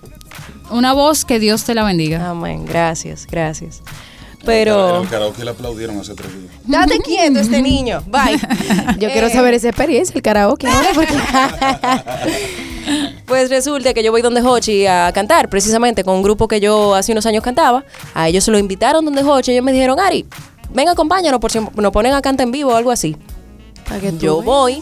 una 0.72 0.94
voz 0.94 1.26
que 1.26 1.40
Dios 1.40 1.64
te 1.64 1.76
la 1.76 1.84
bendiga. 1.84 2.28
Amén, 2.30 2.66
gracias, 2.66 3.28
gracias. 3.30 3.82
En 4.42 4.46
Pero, 4.46 5.02
el 5.02 5.10
karaoke 5.10 5.44
le 5.44 5.52
aplaudieron 5.52 6.00
hace 6.00 6.16
tres 6.16 6.32
días. 6.34 6.54
date 6.66 7.00
quieto 7.00 7.40
este 7.40 7.62
niño, 7.62 8.02
bye. 8.08 8.40
Yo 9.00 9.10
quiero 9.12 9.30
saber 9.30 9.54
esa 9.54 9.68
experiencia, 9.68 10.14
el 10.16 10.22
karaoke 10.22 10.68
ahora, 10.68 10.90
porque 10.94 11.14
Pues 13.26 13.50
resulta 13.50 13.94
que 13.94 14.02
yo 14.02 14.12
voy 14.12 14.24
donde 14.24 14.42
Hochi 14.42 14.88
a 14.88 15.12
cantar, 15.14 15.50
precisamente 15.50 16.04
con 16.04 16.16
un 16.16 16.24
grupo 16.24 16.48
que 16.48 16.60
yo 16.60 16.96
hace 16.96 17.12
unos 17.12 17.26
años 17.28 17.44
cantaba. 17.44 17.84
A 18.16 18.28
ellos 18.28 18.44
se 18.44 18.52
lo 18.52 18.58
invitaron 18.58 19.06
donde 19.06 19.24
Hochi 19.24 19.52
y 19.52 19.54
ellos 19.56 19.66
me 19.66 19.72
dijeron, 19.72 20.00
Ari, 20.00 20.26
ven 20.74 20.90
acompáñanos 20.90 21.40
por 21.40 21.52
si 21.52 21.60
nos 21.60 21.92
ponen 21.92 22.14
a 22.14 22.22
cantar 22.22 22.48
en 22.48 22.52
vivo 22.52 22.72
o 22.72 22.76
algo 22.76 22.90
así. 22.90 23.16
Que 24.02 24.18
Yo 24.18 24.42
voy, 24.42 24.82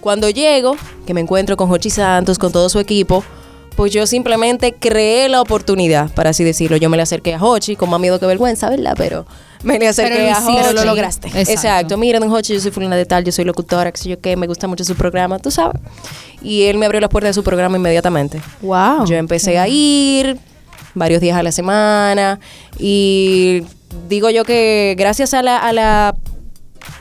cuando 0.00 0.30
llego, 0.30 0.76
que 1.06 1.14
me 1.14 1.20
encuentro 1.20 1.56
con 1.56 1.70
Hochi 1.70 1.90
Santos, 1.90 2.38
con 2.38 2.52
todo 2.52 2.68
su 2.68 2.78
equipo, 2.78 3.24
pues 3.76 3.92
yo 3.92 4.06
simplemente 4.06 4.74
creé 4.74 5.28
la 5.28 5.40
oportunidad, 5.40 6.10
para 6.12 6.30
así 6.30 6.44
decirlo. 6.44 6.76
Yo 6.76 6.88
me 6.88 6.96
le 6.96 7.02
acerqué 7.02 7.34
a 7.34 7.42
Hochi, 7.42 7.76
con 7.76 7.90
más 7.90 8.00
miedo 8.00 8.18
que 8.18 8.26
vergüenza, 8.26 8.70
¿verdad? 8.70 8.94
Pero 8.96 9.26
me 9.62 9.78
le 9.78 9.88
acerqué 9.88 10.16
Pero 10.16 10.34
a. 10.34 10.38
Hochi. 10.38 10.56
Pero 10.56 10.72
lo 10.72 10.84
lograste. 10.84 11.28
Exacto. 11.28 11.50
Exacto. 11.50 11.98
Mira, 11.98 12.20
don 12.20 12.32
Hochi, 12.32 12.54
yo 12.54 12.60
soy 12.60 12.70
fulana 12.70 12.96
de 12.96 13.06
tal, 13.06 13.24
yo 13.24 13.32
soy 13.32 13.44
locutora, 13.44 13.90
que 13.90 13.98
sé 13.98 14.08
yo 14.08 14.20
qué, 14.20 14.36
me 14.36 14.46
gusta 14.46 14.66
mucho 14.68 14.84
su 14.84 14.94
programa, 14.94 15.38
tú 15.38 15.50
sabes. 15.50 15.80
Y 16.42 16.64
él 16.64 16.78
me 16.78 16.86
abrió 16.86 17.00
las 17.00 17.10
puertas 17.10 17.30
de 17.30 17.34
su 17.34 17.42
programa 17.42 17.76
inmediatamente. 17.76 18.40
Wow. 18.62 19.06
Yo 19.06 19.16
empecé 19.16 19.58
a 19.58 19.66
ir 19.68 20.38
varios 20.94 21.20
días 21.20 21.36
a 21.36 21.42
la 21.42 21.52
semana 21.52 22.38
y 22.78 23.64
digo 24.08 24.30
yo 24.30 24.44
que 24.44 24.94
gracias 24.96 25.34
a 25.34 25.42
la, 25.42 25.58
a 25.58 25.72
la 25.72 26.14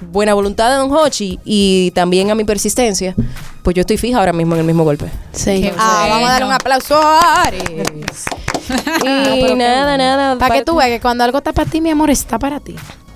buena 0.01 0.33
voluntad 0.33 0.69
de 0.69 0.75
Don 0.77 0.91
Hochi 0.91 1.39
y 1.45 1.91
también 1.91 2.29
a 2.31 2.35
mi 2.35 2.43
persistencia, 2.43 3.15
pues 3.63 3.75
yo 3.75 3.81
estoy 3.81 3.97
fija 3.97 4.19
ahora 4.19 4.33
mismo 4.33 4.55
en 4.55 4.61
el 4.61 4.65
mismo 4.65 4.83
golpe. 4.83 5.05
Sí. 5.31 5.69
Ah, 5.77 6.07
vamos 6.09 6.29
a 6.29 6.33
dar 6.33 6.43
un 6.45 6.51
aplauso 6.51 6.97
a 7.01 7.43
Ares. 7.43 7.63
Y 9.03 9.53
nada, 9.55 9.97
nada. 9.97 10.37
Para 10.37 10.55
que 10.55 10.63
tú 10.65 10.75
veas 10.77 10.89
que 10.89 10.99
cuando 11.01 11.23
algo 11.23 11.37
está 11.37 11.51
para 11.51 11.69
ti, 11.69 11.81
mi 11.81 11.89
amor, 11.89 12.09
está 12.09 12.39
para 12.39 12.59
ti. 12.61 12.75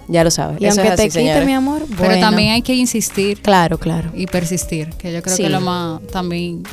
Ya 0.09 0.23
lo 0.23 0.31
sabes. 0.31 0.61
Y 0.61 0.65
eso 0.65 0.81
aunque 0.81 0.93
es 0.93 0.97
te 0.97 1.03
quite, 1.07 1.19
señores. 1.19 1.45
mi 1.45 1.53
amor, 1.53 1.83
Pero 1.89 2.09
bueno. 2.09 2.19
también 2.21 2.51
hay 2.53 2.61
que 2.61 2.73
insistir 2.73 3.41
Claro, 3.41 3.77
claro. 3.77 4.09
y 4.13 4.25
persistir, 4.27 4.89
que 4.97 5.11
yo 5.11 5.21
creo 5.21 5.35
Sí. 5.35 5.43
que 5.43 5.47
es 5.47 5.51
lo 5.51 5.61
más 5.61 6.01
también. 6.11 6.63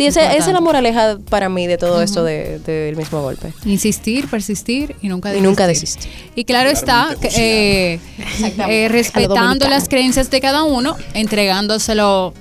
Sí, 0.00 0.06
ese- 0.20 0.36
esa 0.36 0.46
es 0.48 0.52
la 0.52 0.60
moraleja 0.60 1.18
para 1.28 1.48
mí 1.48 1.66
de 1.66 1.76
todo 1.78 2.00
esto 2.02 2.24
de- 2.24 2.58
del 2.60 2.96
mismo 2.96 3.20
golpe. 3.22 3.52
Insistir, 3.64 4.28
persistir 4.28 4.96
y 5.02 5.08
nunca 5.08 5.28
Y 5.28 5.32
desistir. 5.32 5.48
nunca 5.48 5.66
desistir. 5.66 6.10
Y 6.34 6.44
claro 6.44 6.70
está, 6.70 7.14
eh, 7.22 7.98
eh, 8.68 8.88
respetando 8.90 9.68
las 9.68 9.88
creencias 9.88 10.30
de 10.30 10.40
cada 10.40 10.62
uno, 10.64 10.96
entregándoselo 11.14 12.34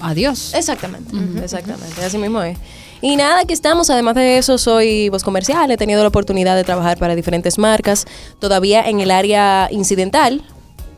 a 0.00 0.14
Dios. 0.14 0.52
Exactamente, 0.54 1.16
exactamente, 1.42 2.04
así 2.04 2.18
mismo 2.18 2.42
es. 2.42 2.58
Y 3.02 3.16
nada, 3.16 3.44
que 3.44 3.52
estamos, 3.52 3.90
además 3.90 4.14
de 4.14 4.38
eso, 4.38 4.58
soy 4.58 5.08
voz 5.10 5.22
comercial, 5.22 5.70
he 5.70 5.76
tenido 5.76 6.02
la 6.02 6.08
oportunidad 6.08 6.56
de 6.56 6.64
trabajar 6.64 6.98
para 6.98 7.14
diferentes 7.14 7.58
marcas, 7.58 8.06
todavía 8.40 8.82
en 8.88 9.00
el 9.00 9.10
área 9.10 9.68
incidental. 9.70 10.42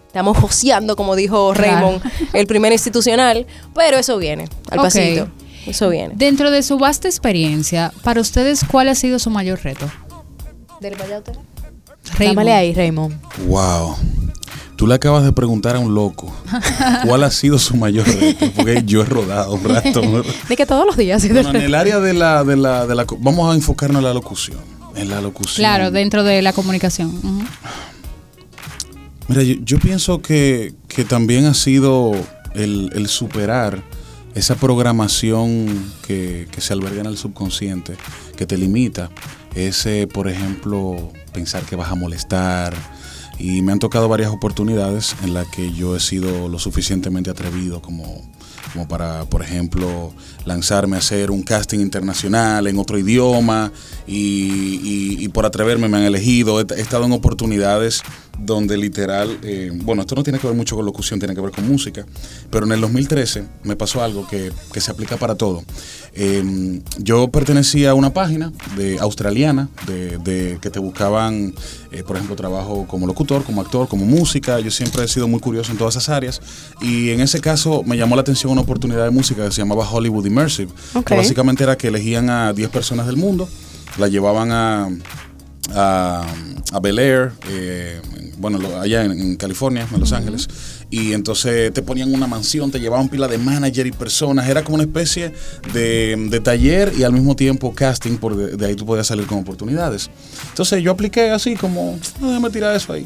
Estamos 0.07 0.39
joseando, 0.39 0.97
como 0.97 1.17
dijo 1.17 1.53
Claro. 1.55 1.73
Raymond, 2.01 2.03
el 2.33 2.47
primer 2.47 2.73
institucional, 2.73 3.47
pero 3.75 3.99
eso 3.99 4.17
viene, 4.17 4.45
al 4.71 4.79
Ok. 4.79 4.85
pasito. 4.85 5.29
Eso 5.69 5.91
viene. 5.91 6.15
Dentro 6.17 6.51
de 6.51 6.63
su 6.63 6.79
vasta 6.79 7.09
experiencia, 7.09 7.93
para 8.03 8.21
ustedes, 8.21 8.65
¿cuál 8.65 8.89
ha 8.89 8.95
sido 8.95 9.19
su 9.19 9.31
mayor 9.31 9.61
reto? 9.63 9.89
Dámale 10.81 10.97
Raymond. 12.19 12.49
ahí, 12.49 12.73
Raymond. 12.73 13.21
Wow. 13.47 13.97
Tú 14.77 14.87
le 14.87 14.95
acabas 14.95 15.25
de 15.25 15.33
preguntar 15.33 15.75
a 15.77 15.81
un 15.81 15.93
loco 15.93 16.33
cuál 17.05 17.25
ha 17.25 17.31
sido 17.31 17.59
su 17.59 17.77
mayor 17.77 18.07
reto, 18.07 18.51
porque 18.55 18.83
yo 18.87 19.03
he 19.03 19.05
rodado 19.05 19.55
un 19.55 19.65
rato. 19.65 20.01
De 20.49 20.57
que 20.57 20.67
todos 20.67 20.87
los 20.87 20.97
días. 20.97 21.21
¿sí? 21.21 21.29
Bueno, 21.31 21.51
en 21.51 21.57
el 21.57 21.75
área 21.75 21.99
de 21.99 22.15
la, 22.15 22.45
de 22.45 22.57
la, 22.57 22.87
de 22.87 22.95
la, 22.95 23.05
vamos 23.19 23.53
a 23.53 23.57
enfocarnos 23.57 23.99
en 23.99 24.05
la 24.05 24.15
locución. 24.15 24.59
En 24.95 25.11
la 25.11 25.21
locución. 25.21 25.57
Claro, 25.57 25.91
dentro 25.91 26.23
de 26.23 26.43
la 26.43 26.53
comunicación. 26.53 27.13
Mira, 29.27 29.43
yo, 29.43 29.57
yo 29.65 29.79
pienso 29.81 30.23
que, 30.23 30.75
que 30.87 31.05
también 31.05 31.47
ha 31.47 31.55
sido 31.55 32.13
el, 32.55 32.91
el 32.95 33.09
superar 33.09 33.83
esa 34.35 34.55
programación 34.57 35.67
que, 36.07 36.47
que 36.51 36.61
se 36.61 36.73
alberga 36.73 37.01
en 37.01 37.07
el 37.07 37.17
subconsciente, 37.17 37.95
que 38.37 38.47
te 38.47 38.57
limita. 38.57 39.11
Ese, 39.55 40.07
por 40.07 40.29
ejemplo, 40.29 41.13
pensar 41.33 41.65
que 41.65 41.77
vas 41.77 41.91
a 41.91 41.95
molestar. 41.95 42.75
Y 43.41 43.63
me 43.63 43.71
han 43.73 43.79
tocado 43.79 44.09
varias 44.09 44.31
oportunidades 44.31 45.15
en 45.23 45.33
las 45.33 45.47
que 45.49 45.73
yo 45.73 45.95
he 45.97 46.01
sido 46.01 46.49
lo 46.49 46.59
suficientemente 46.59 47.31
atrevido 47.31 47.81
como, 47.81 48.21
como 48.73 48.89
para, 48.89 49.27
por 49.27 49.43
ejemplo, 49.43 50.13
lanzarme 50.45 50.97
a 50.97 50.99
hacer 50.99 51.31
un 51.31 51.43
casting 51.43 51.79
internacional 51.79 52.67
en 52.67 52.79
otro 52.79 52.99
idioma 52.99 53.73
y, 54.09 55.17
y- 55.21 55.29
por 55.29 55.47
atreverme 55.47 55.89
me 55.89 55.99
han 55.99 56.03
elegido. 56.03 56.61
He 56.61 56.81
estado 56.81 57.05
en 57.05 57.13
oportunidades 57.13 58.03
donde 58.39 58.77
literal, 58.77 59.39
eh, 59.43 59.71
bueno, 59.73 60.03
esto 60.03 60.15
no 60.15 60.23
tiene 60.23 60.39
que 60.39 60.47
ver 60.47 60.57
mucho 60.57 60.77
con 60.77 60.85
locución, 60.85 61.19
tiene 61.19 61.35
que 61.35 61.41
ver 61.41 61.51
con 61.51 61.67
música, 61.67 62.07
pero 62.51 62.67
en 62.67 62.73
el 62.73 62.81
2013 62.81 63.45
me 63.65 63.77
pasó 63.77 64.03
algo 64.03 64.27
que, 64.29 64.53
que 64.73 64.81
se 64.81 64.91
aplica 64.91 65.17
para 65.17 65.35
todo. 65.35 65.63
Eh, 66.15 66.81
yo 66.99 67.29
pertenecía 67.29 67.91
a 67.91 67.95
una 67.95 68.13
página 68.13 68.53
de 68.77 68.99
australiana 68.99 69.69
de, 69.87 70.19
de 70.19 70.59
que 70.61 70.71
te 70.71 70.79
buscaban, 70.79 71.55
eh, 71.91 72.03
por 72.03 72.17
ejemplo, 72.17 72.37
trabajo 72.37 72.87
como 72.87 73.07
locutor, 73.07 73.45
como 73.45 73.61
actor, 73.61 73.89
como 73.89 74.05
música. 74.05 74.61
Yo 74.61 74.71
siempre 74.71 75.05
he 75.05 75.09
sido 75.09 75.29
muy 75.29 75.41
curioso 75.41 75.73
en 75.73 75.79
todas 75.79 75.97
esas 75.97 76.09
áreas 76.09 76.41
y 76.81 77.11
en 77.11 77.21
ese 77.21 77.41
caso 77.41 77.83
me 77.85 77.97
llamó 77.97 78.15
la 78.17 78.23
atención 78.23 78.53
una 78.53 78.63
oportunidad 78.63 79.05
de 79.05 79.11
música 79.11 79.45
que 79.45 79.53
se 79.53 79.61
llamaba 79.61 79.89
Hollywood 79.89 80.27
Immersive, 80.27 80.73
que 81.05 81.17
básicamente 81.17 81.65
era 81.65 81.77
que 81.77 81.89
elegían 81.89 82.31
a 82.31 82.53
10 82.53 82.71
personas 82.71 83.07
del 83.07 83.17
mundo, 83.17 83.49
la 83.99 84.09
llevaban 84.09 84.53
a 84.53 84.89
a, 85.75 86.27
a 86.73 86.81
Bel 86.81 86.99
Air, 86.99 87.33
eh, 87.49 88.01
bueno, 88.39 88.59
allá 88.81 89.05
en, 89.05 89.37
California, 89.37 89.87
en 89.93 90.01
Los 90.01 90.13
Ángeles, 90.13 90.49
y 90.91 91.13
entonces 91.13 91.73
te 91.73 91.83
ponían 91.83 92.13
una 92.15 92.27
mansión, 92.27 92.71
te 92.71 92.79
llevaban 92.81 93.09
pila 93.09 93.29
de 93.29 93.39
manager 93.39 93.87
y 93.87 93.93
personas, 93.93 94.49
era 94.49 94.63
como 94.65 94.77
una 94.77 94.85
especie 94.85 95.33
de, 95.73 96.17
de 96.31 96.41
taller 96.41 96.93
y 96.97 97.03
al 97.03 97.13
mismo 97.13 97.37
tiempo 97.37 97.75
casting, 97.75 98.17
por 98.17 98.37
de, 98.37 98.57
de 98.57 98.67
ahí 98.67 98.75
tú 98.77 98.87
podías 98.87 99.07
salir 99.07 99.27
con 99.27 99.39
oportunidades. 99.39 100.11
Entonces 100.51 100.83
yo 100.83 100.93
apliqué 100.93 101.31
así 101.31 101.55
como, 101.57 101.99
"Ah, 102.23 102.27
déjame 102.27 102.51
tirar 102.51 102.75
eso 102.77 102.93
ahí. 102.93 103.05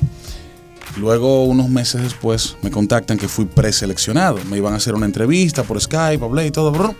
Luego, 0.99 1.45
unos 1.45 1.71
meses 1.71 2.03
después, 2.03 2.57
me 2.63 2.71
contactan 2.71 3.17
que 3.17 3.27
fui 3.27 3.47
preseleccionado. 3.47 4.39
Me 4.51 4.59
iban 4.59 4.75
a 4.75 4.77
hacer 4.77 4.95
una 4.95 5.07
entrevista 5.07 5.63
por 5.63 5.81
Skype, 5.81 6.23
hablé 6.23 6.47
y 6.47 6.51
todo. 6.51 6.71
brr. 6.71 6.95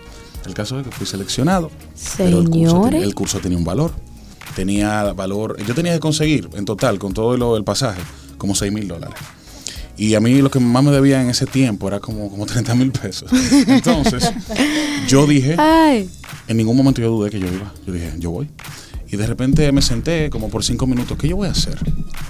El 0.47 0.53
caso 0.55 0.79
es 0.79 0.85
que 0.87 0.91
fui 0.91 1.05
seleccionado. 1.05 1.69
Pero 2.17 2.39
el 2.39 2.49
curso, 2.49 2.69
Señores. 2.71 2.89
tenía, 2.91 3.05
el 3.05 3.13
curso 3.15 3.39
tenía 3.39 3.57
un 3.57 3.63
valor. 3.63 3.91
Tenía 4.55 5.13
valor. 5.13 5.57
Yo 5.65 5.73
tenía 5.75 5.93
que 5.93 5.99
conseguir 5.99 6.49
en 6.53 6.65
total, 6.65 6.97
con 6.99 7.13
todo 7.13 7.37
lo, 7.37 7.55
el 7.55 7.63
pasaje, 7.63 8.01
como 8.43 8.55
6 8.55 8.73
mil 8.73 8.89
dólares. 8.89 9.15
Y 9.95 10.15
a 10.15 10.19
mí 10.19 10.41
lo 10.41 10.51
que 10.51 10.59
más 10.59 10.83
me 10.83 10.91
debía 10.91 11.21
en 11.21 11.29
ese 11.29 11.45
tiempo 11.45 11.87
era 11.87 12.01
como, 12.01 12.29
como 12.29 12.45
30 12.45 12.75
mil 12.75 12.91
pesos. 12.91 13.31
Entonces, 13.65 14.29
yo 15.07 15.25
dije, 15.25 15.55
Ay. 15.57 16.09
en 16.49 16.57
ningún 16.57 16.75
momento 16.75 16.99
yo 16.99 17.09
dudé 17.09 17.29
que 17.29 17.39
yo 17.39 17.47
iba. 17.47 17.73
Yo 17.87 17.93
dije, 17.93 18.11
yo 18.17 18.31
voy. 18.31 18.49
Y 19.09 19.15
de 19.15 19.25
repente 19.27 19.71
me 19.71 19.81
senté 19.81 20.29
como 20.29 20.49
por 20.49 20.61
cinco 20.65 20.85
minutos, 20.87 21.17
¿qué 21.17 21.29
yo 21.29 21.37
voy 21.37 21.47
a 21.47 21.51
hacer? 21.51 21.79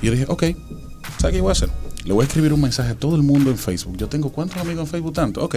Y 0.04 0.06
yo 0.06 0.12
dije, 0.12 0.26
ok, 0.28 0.44
¿sabes 1.18 1.36
qué 1.36 1.42
voy 1.42 1.50
a 1.50 1.54
hacer? 1.54 1.70
Le 2.06 2.14
voy 2.14 2.22
a 2.22 2.28
escribir 2.28 2.54
un 2.54 2.62
mensaje 2.62 2.92
a 2.92 2.96
todo 2.96 3.16
el 3.16 3.24
mundo 3.24 3.50
en 3.50 3.58
Facebook. 3.58 3.98
Yo 3.98 4.08
tengo 4.08 4.30
cuántos 4.30 4.58
amigos 4.62 4.84
en 4.84 4.92
Facebook 4.92 5.14
tanto. 5.14 5.44
Ok. 5.44 5.56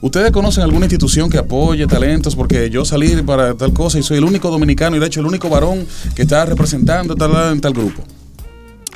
¿Ustedes 0.00 0.32
conocen 0.32 0.64
alguna 0.64 0.86
institución 0.86 1.30
que 1.30 1.38
apoye 1.38 1.86
talentos? 1.86 2.34
Porque 2.34 2.68
yo 2.68 2.84
salí 2.84 3.14
para 3.22 3.54
tal 3.54 3.72
cosa 3.72 4.00
y 4.00 4.02
soy 4.02 4.18
el 4.18 4.24
único 4.24 4.50
dominicano 4.50 4.96
y 4.96 4.98
de 4.98 5.06
hecho 5.06 5.20
el 5.20 5.26
único 5.26 5.48
varón 5.48 5.86
que 6.16 6.22
está 6.22 6.44
representando 6.46 7.14
tal, 7.14 7.52
en 7.52 7.60
tal 7.60 7.74
grupo. 7.74 8.02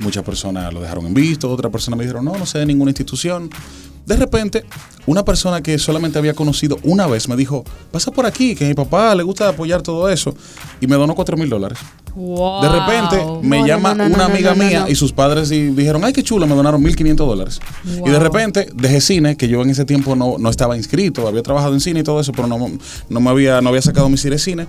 Muchas 0.01 0.23
personas 0.25 0.73
lo 0.73 0.81
dejaron 0.81 1.07
en 1.07 1.15
visto, 1.15 1.51
otras 1.51 1.73
personas 1.73 1.99
me 1.99 2.05
dijeron, 2.05 2.25
no, 2.25 2.37
no 2.39 2.47
sé 2.47 2.59
de 2.59 2.67
ninguna 2.67 2.91
institución. 2.91 3.51
De 4.07 4.17
repente, 4.17 4.65
una 5.05 5.23
persona 5.23 5.61
que 5.63 5.79
solamente 5.79 6.19
había 6.19 6.33
conocido 6.33 6.79
una 6.83 7.07
vez 7.07 7.29
me 7.29 7.37
dijo, 7.37 7.63
pasa 7.93 8.11
por 8.11 8.25
aquí, 8.25 8.55
que 8.55 8.65
a 8.65 8.69
mi 8.69 8.75
papá 8.75 9.15
le 9.15 9.23
gusta 9.23 9.49
apoyar 9.51 9.83
todo 9.83 10.09
eso, 10.09 10.35
y 10.81 10.87
me 10.87 10.97
donó 10.97 11.15
4 11.15 11.37
mil 11.37 11.51
dólares. 11.51 11.79
Wow. 12.15 12.63
De 12.63 12.69
repente 12.71 13.23
me 13.43 13.61
No, 13.61 13.67
llama 13.67 13.95
no, 13.95 14.09
no, 14.09 14.15
una 14.15 14.29
no, 14.29 14.33
amiga 14.33 14.55
no, 14.55 14.63
no, 14.63 14.65
mía 14.69 14.81
no. 14.81 14.89
y 14.89 14.95
sus 14.95 15.13
padres 15.13 15.51
y 15.51 15.67
dijeron, 15.69 16.03
ay, 16.05 16.15
qué 16.15 16.23
chulo, 16.23 16.47
me 16.47 16.55
donaron 16.55 16.83
1.500 16.83 17.17
dólares. 17.17 17.61
Y 17.85 18.09
de 18.09 18.19
repente 18.19 18.69
dejé 18.75 19.01
cine, 19.03 19.37
que 19.37 19.47
yo 19.47 19.61
en 19.61 19.71
ese 19.71 19.85
tiempo 19.85 20.17
no, 20.17 20.37
no 20.39 20.49
estaba 20.49 20.75
inscrito, 20.77 21.29
había 21.29 21.43
trabajado 21.43 21.75
en 21.75 21.81
cine 21.81 22.01
y 22.01 22.03
todo 22.03 22.19
eso, 22.21 22.33
pero 22.33 22.49
no, 22.49 22.59
no, 23.11 23.21
me 23.21 23.31
había, 23.31 23.61
no 23.61 23.69
había 23.69 23.83
sacado 23.83 24.09
mi 24.09 24.17
cine 24.17 24.39
cine, 24.39 24.67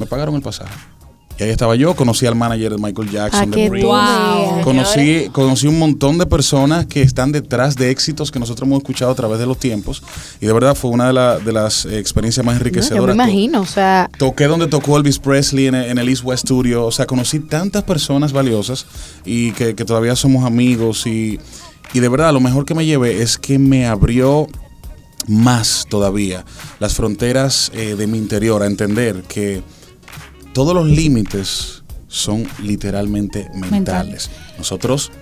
me 0.00 0.06
pagaron 0.06 0.34
el 0.34 0.42
pasaje. 0.42 0.74
Y 1.40 1.44
ahí 1.44 1.48
estaba 1.50 1.74
yo, 1.74 1.96
conocí 1.96 2.26
al 2.26 2.34
manager 2.34 2.72
de 2.72 2.76
Michael 2.76 3.08
Ah, 3.08 3.12
Jackson, 3.12 3.50
que 3.50 3.62
de 3.62 3.70
Prince. 3.70 3.86
Wow. 3.86 4.60
Conocí, 4.62 5.28
conocí 5.32 5.66
un 5.66 5.78
montón 5.78 6.18
de 6.18 6.26
personas 6.26 6.84
que 6.84 7.00
están 7.00 7.32
detrás 7.32 7.76
de 7.76 7.90
éxitos 7.90 8.30
que 8.30 8.38
nosotros 8.38 8.66
hemos 8.66 8.78
escuchado 8.80 9.10
a 9.10 9.14
través 9.14 9.38
de 9.38 9.46
los 9.46 9.58
tiempos. 9.58 10.02
Y 10.40 10.44
de 10.46 10.52
verdad 10.52 10.74
fue 10.74 10.90
una 10.90 11.06
de, 11.06 11.12
la- 11.14 11.38
de 11.38 11.52
las 11.52 11.86
eh, 11.86 11.98
experiencias 11.98 12.44
más 12.44 12.56
No, 12.56 12.58
yo 12.60 12.66
enriquecedoras. 12.66 13.16
me 13.16 13.22
imagino, 13.24 13.62
o 13.62 13.66
sea, 13.66 14.10
Toqué 14.18 14.44
donde 14.44 14.66
tocó 14.66 14.98
Elvis 14.98 15.18
Presley 15.18 15.66
en, 15.68 15.74
en 15.76 15.96
el 15.96 16.10
East 16.10 16.24
West 16.24 16.44
Studio. 16.44 16.84
O 16.84 16.92
sea, 16.92 17.06
conocí 17.06 17.40
tantas 17.40 17.84
personas 17.84 18.32
valiosas 18.34 18.84
y 19.24 19.52
que, 19.52 19.74
que 19.74 19.86
todavía 19.86 20.16
somos 20.16 20.44
amigos. 20.44 21.06
Y, 21.06 21.40
y 21.94 22.00
de 22.00 22.08
verdad, 22.10 22.34
lo 22.34 22.40
mejor 22.40 22.66
que 22.66 22.74
me 22.74 22.84
llevé 22.84 23.22
es 23.22 23.38
que 23.38 23.58
me 23.58 23.86
abrió 23.86 24.46
más 25.26 25.86
todavía 25.88 26.44
las 26.80 26.94
fronteras 26.94 27.70
eh, 27.74 27.94
de 27.96 28.06
mi 28.06 28.18
interior 28.18 28.62
a 28.62 28.66
entender 28.66 29.22
que 29.28 29.62
todos 30.52 30.74
los 30.74 30.86
límites 30.86 31.82
son 32.08 32.46
literalmente 32.62 33.48
mentales. 33.54 33.70
Mentales. 33.70 34.30
Nosotros 34.58 35.12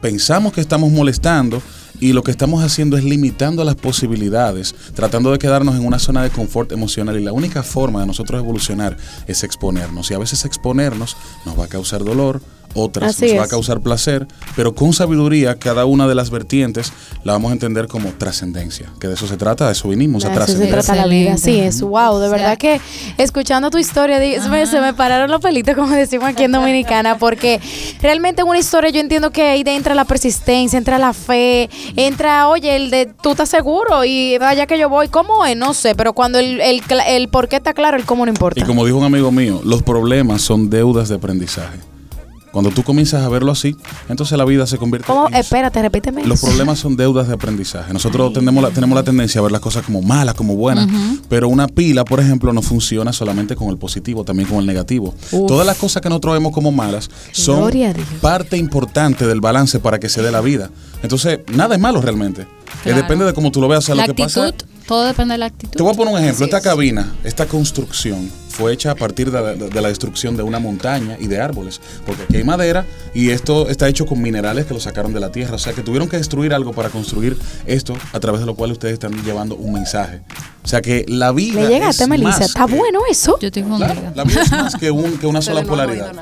pensamos 0.00 0.52
que 0.52 0.60
estamos 0.60 0.92
molestando 0.92 1.62
y 2.00 2.12
lo 2.12 2.22
que 2.22 2.30
estamos 2.30 2.62
haciendo 2.62 2.96
es 2.98 3.04
limitando 3.04 3.64
las 3.64 3.76
posibilidades, 3.76 4.74
tratando 4.94 5.32
de 5.32 5.38
quedarnos 5.38 5.76
en 5.76 5.86
una 5.86 5.98
zona 5.98 6.22
de 6.22 6.30
confort 6.30 6.72
emocional 6.72 7.18
y 7.18 7.24
la 7.24 7.32
única 7.32 7.62
forma 7.62 8.00
de 8.00 8.06
nosotros 8.06 8.38
evolucionar 8.38 8.96
es 9.26 9.44
exponernos 9.44 10.10
y 10.10 10.14
a 10.14 10.18
veces 10.18 10.44
exponernos 10.44 11.16
nos 11.46 11.58
va 11.58 11.64
a 11.64 11.68
causar 11.68 12.04
dolor, 12.04 12.42
otras 12.74 13.10
Así 13.10 13.28
nos 13.28 13.40
va 13.40 13.44
a 13.44 13.48
causar 13.48 13.80
placer, 13.80 14.26
pero 14.56 14.74
con 14.74 14.92
sabiduría 14.92 15.56
cada 15.58 15.84
una 15.84 16.06
de 16.08 16.14
las 16.14 16.30
vertientes 16.30 16.92
la 17.22 17.32
vamos 17.32 17.50
a 17.50 17.52
entender 17.52 17.86
como 17.86 18.10
trascendencia, 18.12 18.90
que 19.00 19.08
de 19.08 19.14
eso 19.14 19.26
se 19.26 19.36
trata, 19.36 19.66
de 19.66 19.72
eso 19.72 19.88
vinimos, 19.88 20.24
a 20.24 20.28
de 20.28 20.34
eso 20.34 20.40
se 20.42 20.46
trascender. 20.52 20.70
trata 20.84 20.94
la 20.96 21.06
vida. 21.06 21.34
Así 21.34 21.50
Excelente. 21.50 21.68
es, 21.68 21.80
wow, 21.82 22.18
de 22.18 22.28
O 22.28 22.30
verdad 22.30 22.58
que 22.58 22.80
escuchando 23.18 23.70
tu 23.70 23.78
historia 23.78 24.18
se 24.18 24.48
me, 24.48 24.66
se 24.66 24.80
me 24.80 24.92
pararon 24.94 25.30
los 25.30 25.40
pelitos, 25.40 25.74
como 25.74 25.90
decimos 25.90 26.28
aquí 26.28 26.44
en 26.44 26.52
Dominicana, 26.52 27.18
porque 27.18 27.60
realmente 28.00 28.42
en 28.42 28.48
una 28.48 28.58
historia 28.58 28.90
yo 28.90 29.00
entiendo 29.00 29.30
que 29.30 29.42
ahí 29.42 29.62
de 29.64 29.74
entra 29.74 29.94
la 29.94 30.04
persistencia, 30.04 30.76
entra 30.76 30.98
la 30.98 31.12
fe, 31.12 31.68
entra, 31.96 32.48
oye, 32.48 32.76
el 32.76 32.90
de 32.90 33.06
tú 33.22 33.30
estás 33.32 33.48
seguro 33.48 34.04
y 34.04 34.38
vaya 34.38 34.66
que 34.66 34.78
yo 34.78 34.88
voy, 34.88 35.08
¿cómo 35.08 35.44
es? 35.44 35.56
No 35.56 35.74
sé, 35.74 35.94
pero 35.94 36.12
cuando 36.12 36.38
el, 36.38 36.60
el, 36.60 36.82
el 37.08 37.28
por 37.28 37.48
qué 37.48 37.56
está 37.56 37.72
claro, 37.72 37.96
el 37.96 38.04
cómo 38.04 38.24
no 38.26 38.30
importa. 38.32 38.60
Y 38.60 38.64
como 38.64 38.84
dijo 38.84 38.98
un 38.98 39.04
amigo 39.04 39.30
mío, 39.30 39.60
los 39.64 39.82
problemas 39.82 40.42
son 40.42 40.70
deudas 40.70 41.08
de 41.08 41.16
aprendizaje. 41.16 41.78
Cuando 42.54 42.70
tú 42.70 42.84
comienzas 42.84 43.24
a 43.24 43.28
verlo 43.28 43.50
así, 43.50 43.76
entonces 44.08 44.38
la 44.38 44.44
vida 44.44 44.64
se 44.68 44.78
convierte 44.78 45.08
¿Cómo? 45.08 45.26
en... 45.28 45.34
Espérate, 45.34 45.82
repíteme. 45.82 46.24
Los 46.24 46.40
problemas 46.40 46.78
son 46.78 46.96
deudas 46.96 47.26
de 47.26 47.34
aprendizaje. 47.34 47.92
Nosotros 47.92 48.32
tenemos 48.32 48.62
la, 48.62 48.70
tenemos 48.70 48.94
la 48.94 49.02
tendencia 49.02 49.40
a 49.40 49.42
ver 49.42 49.50
las 49.50 49.60
cosas 49.60 49.84
como 49.84 50.00
malas, 50.02 50.34
como 50.36 50.54
buenas, 50.54 50.88
pero 51.28 51.48
una 51.48 51.66
pila, 51.66 52.04
por 52.04 52.20
ejemplo, 52.20 52.52
no 52.52 52.62
funciona 52.62 53.12
solamente 53.12 53.56
con 53.56 53.70
el 53.70 53.76
positivo, 53.76 54.22
también 54.24 54.48
con 54.48 54.58
el 54.60 54.66
negativo. 54.66 55.16
Uf. 55.32 55.48
Todas 55.48 55.66
las 55.66 55.76
cosas 55.76 56.00
que 56.00 56.08
nosotros 56.08 56.34
vemos 56.34 56.52
como 56.52 56.70
malas 56.70 57.10
son 57.32 57.70
parte 58.20 58.56
importante 58.56 59.26
del 59.26 59.40
balance 59.40 59.80
para 59.80 59.98
que 59.98 60.08
se 60.08 60.22
dé 60.22 60.30
la 60.30 60.40
vida. 60.40 60.70
Entonces, 61.02 61.40
nada 61.52 61.74
es 61.74 61.80
malo 61.80 62.00
realmente. 62.00 62.42
Eh, 62.42 62.46
Claro. 62.84 63.02
depende 63.02 63.24
de 63.24 63.32
cómo 63.32 63.50
tú 63.50 63.60
lo 63.60 63.68
veas. 63.68 63.84
O 63.84 63.86
sea, 63.86 63.94
la 63.94 64.06
lo 64.06 64.14
que 64.14 64.22
actitud, 64.22 64.42
pasa 64.52 64.54
todo 64.86 65.04
depende 65.04 65.32
de 65.34 65.38
la 65.38 65.46
actitud. 65.46 65.76
te 65.76 65.82
voy 65.82 65.92
a 65.92 65.96
poner 65.96 66.14
un 66.14 66.20
ejemplo. 66.20 66.44
Esta 66.44 66.60
cabina, 66.60 67.14
esta 67.24 67.46
construcción, 67.46 68.30
fue 68.48 68.72
hecha 68.72 68.92
a 68.92 68.94
partir 68.94 69.30
de 69.32 69.40
la, 69.40 69.54
de 69.54 69.80
la 69.80 69.88
destrucción 69.88 70.36
de 70.36 70.42
una 70.44 70.58
montaña 70.60 71.16
y 71.18 71.26
de 71.26 71.40
árboles. 71.40 71.80
Porque 72.06 72.22
aquí 72.22 72.36
hay 72.36 72.44
madera 72.44 72.84
y 73.14 73.30
esto 73.30 73.68
está 73.68 73.88
hecho 73.88 74.06
con 74.06 74.22
minerales 74.22 74.66
que 74.66 74.74
lo 74.74 74.80
sacaron 74.80 75.12
de 75.12 75.20
la 75.20 75.32
tierra. 75.32 75.56
O 75.56 75.58
sea 75.58 75.72
que 75.72 75.82
tuvieron 75.82 76.08
que 76.08 76.16
destruir 76.18 76.54
algo 76.54 76.72
para 76.72 76.88
construir 76.90 77.36
esto, 77.66 77.94
a 78.12 78.20
través 78.20 78.40
de 78.40 78.46
lo 78.46 78.54
cual 78.54 78.70
ustedes 78.72 78.94
están 78.94 79.12
llevando 79.24 79.56
un 79.56 79.72
mensaje. 79.72 80.20
O 80.62 80.68
sea 80.68 80.80
que 80.82 81.04
la 81.08 81.32
vida. 81.32 81.62
Le 81.62 81.68
llegaste, 81.68 82.04
es 82.04 82.08
Melissa. 82.08 82.44
Está 82.44 82.66
que- 82.66 82.74
bueno 82.76 83.00
eso. 83.10 83.38
Yo 83.40 83.48
estoy 83.48 83.62
Claro, 83.64 84.00
la 84.14 84.24
vida 84.24 84.42
es 84.42 84.50
más 84.52 84.74
que, 84.76 84.90
un- 84.90 85.18
que 85.18 85.26
una 85.26 85.40
Pero 85.40 85.52
sola 85.52 85.62
no 85.62 85.68
polaridad. 85.68 86.12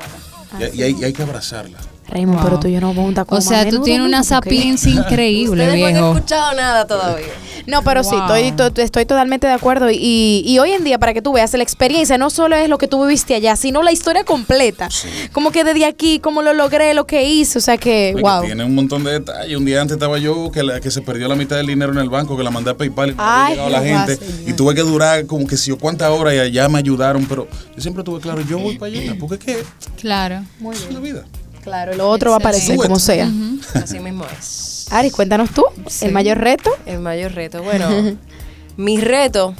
y 0.73 0.81
hay, 0.81 0.95
y 0.99 1.03
hay 1.03 1.13
que 1.13 1.21
abrazarla. 1.23 1.77
Raymond, 2.13 2.39
Wow. 2.39 2.45
pero 2.45 2.59
tú 2.59 2.67
y 2.67 2.73
yo 2.73 2.81
no 2.81 2.93
vamos 2.93 3.17
a 3.17 3.25
O 3.27 3.41
sea, 3.41 3.67
tú 3.69 3.81
tienes 3.81 4.05
una 4.07 4.23
sapiencia 4.23 4.91
increíble, 4.93 5.63
Ustedes 5.63 5.79
no 5.79 5.85
han 5.87 5.93
viejo. 5.93 6.13
escuchado 6.15 6.53
nada 6.55 6.85
todavía. 6.87 7.27
No, 7.65 7.81
pero 7.81 8.03
sí, 8.03 8.13
estoy, 8.13 8.51
to- 8.51 8.81
estoy 8.81 9.05
totalmente 9.05 9.47
de 9.47 9.53
acuerdo. 9.53 9.89
Y, 9.89 10.43
y 10.45 10.59
hoy 10.59 10.71
en 10.71 10.83
día, 10.83 10.99
para 10.99 11.13
que 11.13 11.21
tú 11.21 11.31
veas, 11.31 11.53
la 11.53 11.63
experiencia 11.63 12.17
no 12.17 12.29
solo 12.29 12.57
es 12.57 12.67
lo 12.67 12.77
que 12.77 12.89
tú 12.89 13.01
viviste 13.05 13.35
allá, 13.35 13.55
sino 13.55 13.81
la 13.83 13.93
historia 13.93 14.25
completa. 14.25 14.89
Como 15.31 15.49
que 15.51 15.63
desde 15.63 15.85
aquí, 15.85 16.19
cómo 16.19 16.41
lo 16.41 16.51
logré, 16.53 16.93
lo 16.93 17.07
que 17.07 17.23
hice. 17.23 17.57
O 17.59 17.61
sea 17.61 17.77
que, 17.77 18.11
Oye, 18.15 18.21
wow. 18.21 18.41
que 18.41 18.47
Tiene 18.47 18.65
un 18.65 18.75
montón 18.75 19.05
de 19.05 19.13
detalles. 19.13 19.55
Un 19.57 19.63
día 19.63 19.79
antes 19.79 19.95
estaba 19.95 20.17
yo 20.17 20.51
que, 20.51 20.61
la- 20.61 20.81
que 20.81 20.91
se 20.91 21.01
perdió 21.01 21.29
la 21.29 21.35
mitad 21.35 21.55
del 21.55 21.67
dinero 21.67 21.93
en 21.93 21.99
el 21.99 22.09
banco, 22.09 22.35
que 22.35 22.43
la 22.43 22.51
mandé 22.51 22.71
a 22.71 22.75
PayPal 22.75 23.11
y 23.11 23.15
no 23.15 23.23
había 23.23 23.45
Ay, 23.45 23.51
llegado 23.53 23.69
la 23.69 23.81
gente. 23.81 24.15
Señor. 24.17 24.49
Y 24.49 24.53
tuve 24.53 24.75
que 24.75 24.81
durar 24.81 25.25
como 25.25 25.47
que 25.47 25.55
si 25.55 25.69
yo 25.69 25.77
cuántas 25.77 26.09
horas 26.09 26.33
y 26.33 26.39
allá 26.39 26.67
me 26.67 26.79
ayudaron. 26.79 27.25
Pero 27.27 27.47
yo 27.77 27.81
siempre 27.81 28.03
tuve 28.03 28.19
claro, 28.19 28.41
yo 28.41 28.59
voy 28.59 28.77
para 28.77 28.91
allá. 28.93 29.15
Porque 29.17 29.35
es 29.35 29.39
que 29.41 29.63
Claro. 30.01 30.43
es 30.73 30.87
una 30.89 30.99
vida. 30.99 31.23
Claro, 31.63 31.93
lo 31.95 32.09
otro 32.09 32.31
va 32.31 32.37
a 32.37 32.39
aparecer 32.39 32.75
como 32.77 32.99
sea. 32.99 33.29
Así 33.73 33.99
mismo 33.99 34.25
es. 34.37 34.87
Ari, 34.91 35.09
cuéntanos 35.11 35.49
tú, 35.51 35.63
Sí. 35.87 36.05
el 36.05 36.11
mayor 36.11 36.37
reto. 36.37 36.69
El 36.85 36.99
mayor 36.99 37.33
reto. 37.33 37.63
Bueno, 37.63 37.87
mi 38.77 38.97
reto, 38.99 39.55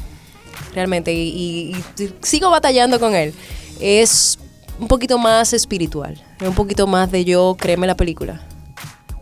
realmente, 0.76 1.14
y, 1.14 1.74
y- 1.98 2.04
y 2.04 2.14
sigo 2.22 2.50
batallando 2.52 3.00
con 3.00 3.16
él, 3.16 3.34
es 3.80 4.38
un 4.80 4.88
poquito 4.88 5.18
más 5.18 5.54
espiritual. 5.54 6.22
Es 6.40 6.48
un 6.48 6.56
poquito 6.56 6.88
más 6.88 7.10
de 7.12 7.26
yo 7.26 7.56
creerme 7.60 7.88
la 7.88 7.96
película. 7.96 8.42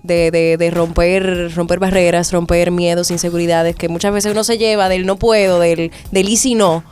De, 0.03 0.31
de, 0.31 0.57
de 0.57 0.71
romper, 0.71 1.53
romper 1.53 1.77
barreras, 1.77 2.31
romper 2.31 2.71
miedos, 2.71 3.11
inseguridades, 3.11 3.75
que 3.75 3.87
muchas 3.87 4.11
veces 4.11 4.31
uno 4.31 4.43
se 4.43 4.57
lleva 4.57 4.89
del 4.89 5.05
no 5.05 5.17
puedo, 5.17 5.59
del, 5.59 5.91
del 6.11 6.27
y 6.29 6.37
si 6.37 6.55
no. 6.55 6.83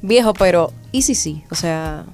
Viejo, 0.00 0.32
pero 0.32 0.72
y 0.92 1.02
si 1.02 1.14
sí. 1.14 1.42
O 1.50 1.54
sea, 1.54 2.04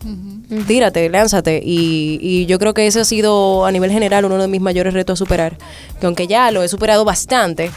tírate, 0.67 1.09
lánzate. 1.11 1.61
Y, 1.65 2.19
y 2.21 2.47
yo 2.47 2.59
creo 2.59 2.73
que 2.75 2.87
ese 2.87 3.01
ha 3.01 3.05
sido 3.05 3.67
a 3.67 3.71
nivel 3.73 3.91
general 3.91 4.25
uno 4.25 4.39
de 4.39 4.49
mis 4.49 4.61
mayores 4.61 4.95
retos 4.95 5.21
a 5.21 5.25
superar. 5.25 5.59
Que 6.01 6.07
aunque 6.07 6.27
ya 6.27 6.51
lo 6.51 6.63
he 6.63 6.69
superado 6.69 7.05
bastante, 7.05 7.71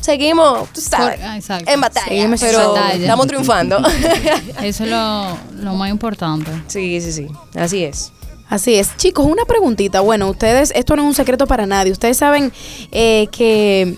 seguimos, 0.00 0.68
tú 0.72 0.80
sabes, 0.80 1.18
Por- 1.18 1.26
ah, 1.26 1.36
exacto. 1.36 1.70
en 1.70 1.80
batalla. 1.80 2.06
Seguimos 2.06 2.40
pero 2.40 2.72
batalla. 2.72 2.94
estamos 3.02 3.26
triunfando. 3.26 3.78
Eso 4.62 4.84
es 4.84 4.90
lo, 4.90 5.36
lo 5.62 5.74
más 5.74 5.90
importante. 5.90 6.50
sí, 6.68 7.00
sí, 7.00 7.12
sí. 7.12 7.26
Así 7.56 7.84
es. 7.84 8.12
Así 8.48 8.76
es. 8.76 8.96
Chicos, 8.96 9.26
una 9.26 9.44
preguntita. 9.44 10.00
Bueno, 10.00 10.30
ustedes, 10.30 10.72
esto 10.74 10.96
no 10.96 11.02
es 11.02 11.08
un 11.08 11.14
secreto 11.14 11.46
para 11.46 11.66
nadie. 11.66 11.92
Ustedes 11.92 12.16
saben 12.16 12.50
eh, 12.92 13.26
que 13.30 13.94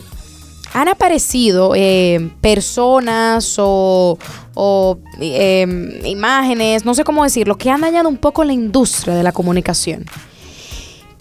han 0.73 0.89
aparecido 0.89 1.73
eh, 1.75 2.31
personas 2.41 3.57
o, 3.59 4.19
o, 4.55 4.99
eh, 5.21 6.03
imágenes, 6.05 6.85
no 6.85 6.95
sé 6.95 7.05
cómo 7.05 7.25
decirlo, 7.25 7.57
que 7.57 7.71
han 7.71 7.81
dañado 7.81 8.09
un 8.09 8.17
poco 8.17 8.45
la 8.45 8.53
industria 8.53 9.15
de 9.15 9.23
la 9.23 9.33
comunicación. 9.33 10.07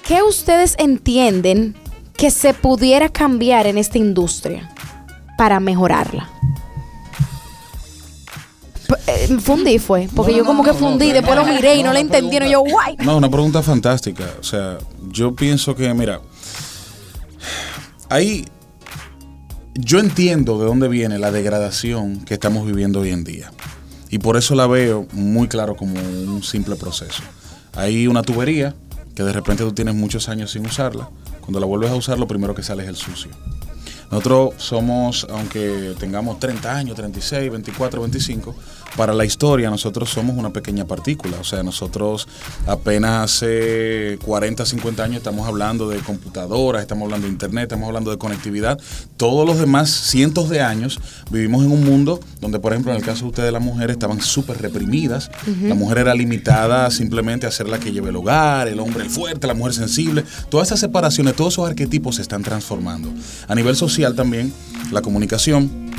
¿Qué 0.08 0.22
ustedes 0.24 0.76
entienden 0.78 1.76
que 2.16 2.32
se 2.32 2.54
pudiera 2.54 3.10
cambiar 3.10 3.68
en 3.68 3.78
esta 3.78 3.98
industria 3.98 4.74
para 5.38 5.60
mejorarla? 5.60 6.30
Eh, 9.08 9.38
Fundí 9.40 9.80
fue, 9.80 10.08
porque 10.16 10.32
No, 10.32 10.38
yo 10.40 10.44
no, 10.44 10.48
como 10.48 10.64
que 10.64 10.74
fundí, 10.74 11.08
no, 11.08 11.14
después 11.14 11.36
lo 11.36 11.46
miré 11.46 11.76
y 11.76 11.84
no, 11.84 11.94
le 11.94 12.00
entendieron. 12.00 12.50
Yo, 12.50 12.62
guay. 12.62 12.96
No, 12.98 13.18
una 13.18 13.30
pregunta 13.30 13.62
fantástica. 13.62 14.26
O 14.40 14.44
sea, 14.44 14.78
yo 15.12 15.36
pienso 15.36 15.76
que, 15.76 15.94
mira, 15.94 16.22
ahí 18.10 18.46
yo 19.82 20.00
entiendo 20.00 20.60
de 20.60 20.66
dónde 20.66 20.90
viene 20.90 21.20
la 21.20 21.32
degradación 21.32 22.20
que 22.26 22.34
estamos 22.34 22.68
viviendo 22.68 23.00
hoy 23.00 23.12
en 23.12 23.24
día. 23.24 23.52
Y 24.10 24.20
por 24.20 24.36
eso 24.36 24.54
la 24.54 24.68
veo 24.68 25.08
muy 25.14 25.48
claro 25.48 25.76
como 25.76 25.94
un 25.94 26.44
simple 26.44 26.76
proceso. 26.76 27.24
Hay 27.76 28.08
una 28.08 28.22
tubería 28.22 28.76
que 29.16 29.24
de 29.24 29.32
repente 29.32 29.64
tú 29.64 29.72
tienes 29.72 29.96
muchos 29.96 30.28
años 30.28 30.52
sin 30.52 30.66
usarla. 30.66 31.10
Cuando 31.40 31.62
la 31.62 31.66
vuelves 31.66 31.92
a 31.92 31.96
usar, 31.96 32.20
lo 32.20 32.28
primero 32.28 32.54
que 32.54 32.62
sale 32.62 32.84
es 32.84 32.90
el 32.90 32.98
sucio. 32.98 33.32
Nosotros 34.12 34.56
somos, 34.58 35.26
aunque 35.30 35.96
tengamos 35.98 36.40
30 36.40 36.76
años, 36.76 36.96
36, 36.96 37.50
24, 37.50 38.02
25, 38.02 38.56
para 38.96 39.14
la 39.14 39.26
historia 39.26 39.70
nosotros 39.70 40.10
somos 40.10 40.38
una 40.38 40.52
pequeña 40.52 40.86
partícula. 40.86 41.38
O 41.40 41.44
sea, 41.44 41.64
nosotros 41.64 42.28
apenas 42.68 43.32
hace 43.32 44.20
40, 44.24 44.66
50 44.66 45.04
años 45.04 45.18
estamos 45.18 45.48
hablando 45.48 45.90
de 45.90 46.00
computadoras, 46.00 46.82
estamos 46.82 47.06
hablando 47.06 47.28
de 47.28 47.34
internet, 47.34 47.64
estamos 47.64 47.88
hablando 47.88 48.12
de 48.12 48.18
conectividad. 48.18 48.80
Todos 49.18 49.46
los 49.46 49.60
demás 49.60 49.90
cientos 49.90 50.50
de 50.50 50.62
años 50.62 51.00
vivimos 51.30 51.64
en 51.64 51.72
un 51.72 51.84
mundo 51.84 52.20
donde 52.42 52.60
por 52.60 52.74
ejemplo 52.74 52.92
en 52.92 52.98
el 52.98 53.04
caso 53.04 53.24
de 53.24 53.30
ustedes 53.30 53.54
las 53.54 53.62
mujeres 53.62 53.96
estaban 53.96 54.22
súper 54.22 54.62
reprimidas, 54.62 55.30
la 55.64 55.76
mujer 55.76 56.00
era 56.00 56.14
limitada 56.14 56.90
simplemente 56.92 57.48
a 57.48 57.52
ser 57.52 57.68
la 57.68 57.80
que 57.80 57.92
lleve 57.92 58.10
el 58.10 58.16
hogar, 58.16 58.68
el 58.68 58.80
hombre 58.80 59.04
el 59.04 59.10
fuerte, 59.10 59.48
la 59.48 59.54
mujer 59.54 59.74
sensible, 59.74 60.24
todas 60.50 60.68
esas 60.68 60.80
separaciones, 60.80 61.36
todos 61.36 61.54
esos 61.54 61.68
arquetipos 61.68 62.16
se 62.16 62.22
están 62.22 62.44
transformando. 62.44 63.12
A 63.48 63.56
nivel 63.56 63.76
social 63.76 64.16
también, 64.16 64.54
la 64.92 65.02
comunicación 65.02 65.90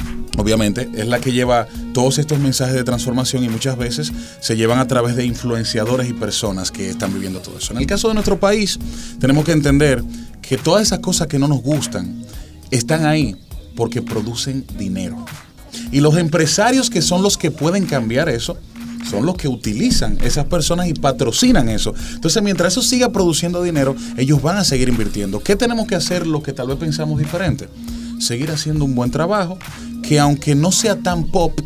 obviamente, 0.40 0.88
es 0.94 1.06
la 1.06 1.20
que 1.20 1.32
lleva 1.32 1.66
todos 1.92 2.18
estos 2.18 2.38
mensajes 2.38 2.74
de 2.74 2.84
transformación 2.84 3.44
y 3.44 3.48
muchas 3.48 3.76
veces 3.76 4.12
se 4.40 4.56
llevan 4.56 4.78
a 4.78 4.86
través 4.86 5.16
de 5.16 5.24
influenciadores 5.24 6.08
y 6.08 6.12
personas 6.12 6.70
que 6.70 6.90
están 6.90 7.12
viviendo 7.12 7.40
todo 7.40 7.58
eso. 7.58 7.72
En 7.72 7.78
el 7.78 7.86
caso 7.86 8.08
de 8.08 8.14
nuestro 8.14 8.38
país, 8.38 8.78
tenemos 9.18 9.44
que 9.44 9.52
entender 9.52 10.02
que 10.42 10.56
todas 10.56 10.82
esas 10.82 11.00
cosas 11.00 11.26
que 11.28 11.38
no 11.38 11.48
nos 11.48 11.62
gustan 11.62 12.24
están 12.70 13.06
ahí 13.06 13.36
porque 13.76 14.02
producen 14.02 14.64
dinero. 14.76 15.24
Y 15.92 16.00
los 16.00 16.16
empresarios 16.16 16.90
que 16.90 17.02
son 17.02 17.22
los 17.22 17.38
que 17.38 17.50
pueden 17.50 17.86
cambiar 17.86 18.28
eso, 18.28 18.56
son 19.08 19.24
los 19.24 19.36
que 19.36 19.48
utilizan 19.48 20.18
esas 20.22 20.46
personas 20.46 20.88
y 20.88 20.94
patrocinan 20.94 21.68
eso. 21.68 21.94
Entonces, 22.14 22.42
mientras 22.42 22.72
eso 22.72 22.82
siga 22.82 23.10
produciendo 23.10 23.62
dinero, 23.62 23.96
ellos 24.16 24.42
van 24.42 24.56
a 24.56 24.64
seguir 24.64 24.88
invirtiendo. 24.88 25.40
¿Qué 25.40 25.56
tenemos 25.56 25.86
que 25.86 25.94
hacer 25.94 26.26
lo 26.26 26.42
que 26.42 26.52
tal 26.52 26.68
vez 26.68 26.76
pensamos 26.76 27.18
diferente? 27.18 27.68
Seguir 28.20 28.50
haciendo 28.50 28.84
un 28.84 28.94
buen 28.94 29.10
trabajo, 29.10 29.58
que 30.02 30.20
aunque 30.20 30.54
no 30.54 30.70
sea 30.72 30.96
tan 30.96 31.24
pop, 31.24 31.58